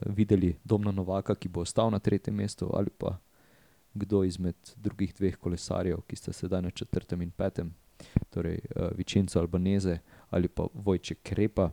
videli 0.06 0.56
Domna 0.64 0.92
Novaka, 0.92 1.36
ki 1.36 1.50
bo 1.50 1.62
ostal 1.62 1.92
na 1.92 2.00
tretjem 2.00 2.36
mestu, 2.36 2.70
ali 2.74 2.90
pa 2.90 3.18
kdo 3.94 4.24
izmed 4.24 4.56
drugih 4.76 5.14
dveh 5.16 5.36
kolesarjev, 5.36 6.02
ki 6.08 6.16
sta 6.16 6.34
sedaj 6.34 6.62
na 6.62 6.72
četrtem 6.72 7.22
in 7.22 7.32
petem, 7.32 7.74
torej 8.30 8.60
uh, 8.60 8.92
Vičenco 8.98 9.40
Albaneze 9.40 10.00
ali 10.30 10.48
pa 10.48 10.68
Vojček 10.74 11.24
Krepa, 11.24 11.72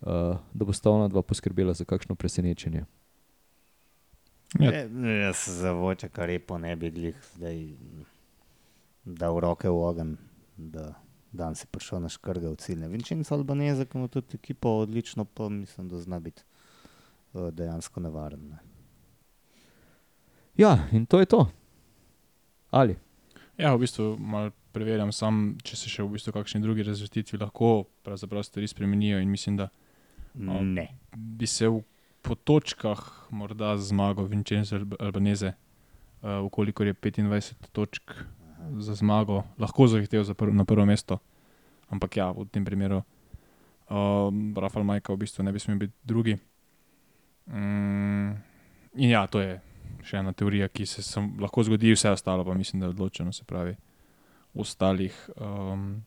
uh, 0.00 0.08
da 0.52 0.64
bo 0.64 0.72
sta 0.72 0.90
ona 0.90 1.08
dva 1.08 1.22
poskrbela 1.22 1.74
za 1.74 1.84
kakšno 1.84 2.14
presenečenje. 2.14 2.84
Ja. 4.60 4.72
Ja. 4.72 4.88
Jaz 5.26 5.46
za 5.48 5.72
voče, 5.72 6.08
kar 6.08 6.30
je 6.30 6.38
po 6.38 6.58
nebi 6.58 6.90
glih, 6.90 7.16
zdaj 7.36 7.68
dal 9.04 9.40
roke 9.40 9.68
v 9.68 9.84
ogen, 9.84 10.16
da 10.56 10.92
dan 11.32 11.54
si 11.54 11.66
prišel 11.66 12.02
na 12.04 12.10
škrge 12.12 12.48
v 12.48 12.56
cilj. 12.60 12.84
Vinčenco 12.92 13.34
Albaneze, 13.34 13.86
ki 13.88 13.98
ima 13.98 14.08
tudi 14.08 14.36
ekipo 14.36 14.68
odlično, 14.82 15.24
pa 15.24 15.48
mislim, 15.48 15.88
da 15.88 16.00
zna 16.00 16.20
biti 16.20 16.42
uh, 16.42 16.61
dejansko 17.34 18.00
nevaren. 18.00 18.48
Ne. 18.48 18.58
Ja, 20.54 20.88
in 20.92 21.06
to 21.06 21.20
je 21.20 21.26
to. 21.26 21.46
Ali? 22.70 22.96
Ja, 23.58 23.74
v 23.74 23.84
bistvu 23.84 24.16
malo 24.18 24.50
preverjam, 24.72 25.12
sam, 25.12 25.56
če 25.64 25.76
se 25.76 25.88
še 25.88 26.02
v 26.02 26.14
bistvu 26.16 26.32
kakšni 26.32 26.60
drugi 26.60 26.82
razvrstitvi 26.82 27.38
lahko 27.38 27.84
pravzaprav 28.02 28.42
stvari 28.42 28.68
spremenijo 28.68 29.20
in 29.20 29.30
mislim, 29.30 29.56
da 29.56 29.68
Ne. 30.34 30.88
bi 31.12 31.46
se 31.46 31.68
v, 31.68 31.82
po 32.22 32.34
točkah 32.34 33.00
morda 33.30 33.76
zmagal 33.76 34.24
Vincenzo 34.24 34.76
Alb- 34.76 34.96
Albanese, 35.00 35.52
uh, 36.22 36.40
ukolikor 36.40 36.86
je 36.86 36.94
25 36.94 37.52
točk 37.72 38.12
za 38.78 38.94
zmago, 38.94 39.42
lahko 39.58 39.86
zahteval 39.86 40.24
za 40.24 40.34
prv, 40.34 40.54
na 40.54 40.64
prvo 40.64 40.86
mesto. 40.86 41.18
Ampak 41.90 42.16
ja, 42.16 42.30
v 42.32 42.48
tem 42.48 42.64
primeru 42.64 43.02
uh, 43.02 44.32
Rafael 44.56 44.84
Majka 44.84 45.12
v 45.12 45.20
bistvu 45.20 45.44
ne 45.44 45.52
bi 45.52 45.60
smel 45.60 45.76
biti 45.76 45.92
drugi. 46.04 46.38
Mm, 47.46 48.36
in 48.94 49.10
ja, 49.10 49.26
to 49.26 49.42
je 49.42 49.58
še 50.06 50.18
ena 50.18 50.32
teorija, 50.34 50.68
ki 50.68 50.86
se 50.86 51.02
sam, 51.02 51.32
lahko 51.40 51.64
zgodi, 51.66 51.92
vse 51.94 52.10
ostalo 52.14 52.44
pa 52.44 52.54
mislim, 52.54 52.80
da 52.80 52.88
je 52.88 52.94
odločeno. 52.94 53.32
Se 53.32 53.44
pravi, 53.44 53.76
v 54.54 54.60
ostalih 54.60 55.16
um, 55.36 56.02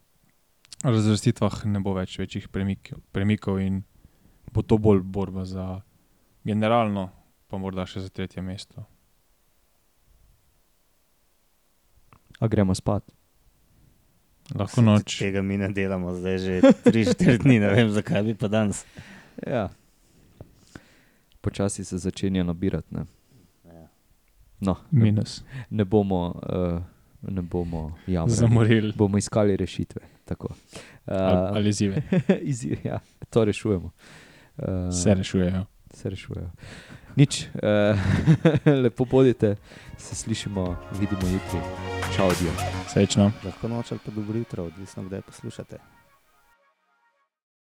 razvrstitvah 0.84 1.64
ne 1.72 1.82
bo 1.84 1.96
več 1.96 2.18
večjih 2.20 2.50
premikov, 2.54 3.02
premikov 3.16 3.60
in 3.64 3.84
bo 4.54 4.64
to 4.64 4.78
bolj 4.78 5.02
borba 5.04 5.46
za 5.46 5.82
generalno, 6.46 7.10
pa 7.48 7.58
morda 7.58 7.88
še 7.90 8.06
za 8.06 8.12
tretje 8.14 8.44
mesto. 8.46 8.86
A 12.40 12.48
gremo 12.52 12.76
spat? 12.76 13.08
Lahko 14.54 14.84
noč. 14.84 15.18
Tega 15.18 15.42
mi 15.42 15.58
ne 15.58 15.72
delamo 15.74 16.14
zdaj 16.14 16.38
že 16.38 16.60
3-4 16.86 17.42
dni, 17.42 17.58
ne 17.64 17.72
vem 17.74 17.90
zakaj 17.90 18.22
bi 18.28 18.36
pa 18.38 18.52
danes. 18.52 18.84
Ja. 19.42 19.70
Počasi 21.46 21.86
se 21.86 21.98
začenja 22.00 22.44
nabirati. 22.44 22.88
Ne, 22.92 23.06
Ja. 23.66 23.88
no, 24.62 24.76
Minus. 24.92 25.44
ne 25.70 25.86
bomo, 25.86 26.34
uh, 26.34 26.82
ne 27.24 27.42
bomo 27.44 27.96
jamrali. 28.08 28.32
Zamorili. 28.32 28.94
Bomo 28.94 29.18
iskali 29.18 29.58
rešitve. 29.58 30.02
Tako. 30.26 30.48
Ali, 31.06 31.38
Uh, 31.42 31.56
ali 31.56 31.74
zive. 31.74 32.02
Izziv, 32.44 32.78
ja, 32.84 33.00
to 33.30 33.46
rešujemo. 33.46 33.92
Uh, 34.58 34.64
Se 34.94 35.14
rešujejo. 35.14 35.66
se 35.94 36.10
rešujejo. 36.10 36.50
Nič, 37.16 37.46
uh, 37.46 38.00
lepo 38.84 39.06
bodite, 39.06 39.56
se 39.98 40.16
slišimo, 40.16 40.66
vidimo 40.92 41.22
jutri. 41.24 41.60
Čau, 42.16 42.30
dio. 42.32 42.52
Srečno. 42.88 43.32
Lahko 43.46 43.68
noč 43.68 43.92
ali 43.92 44.00
pa 44.06 44.12
dobro 44.12 44.38
jutro, 44.38 44.64
odvisno 44.64 45.04
kdaj 45.04 45.22
poslušate. 45.22 45.78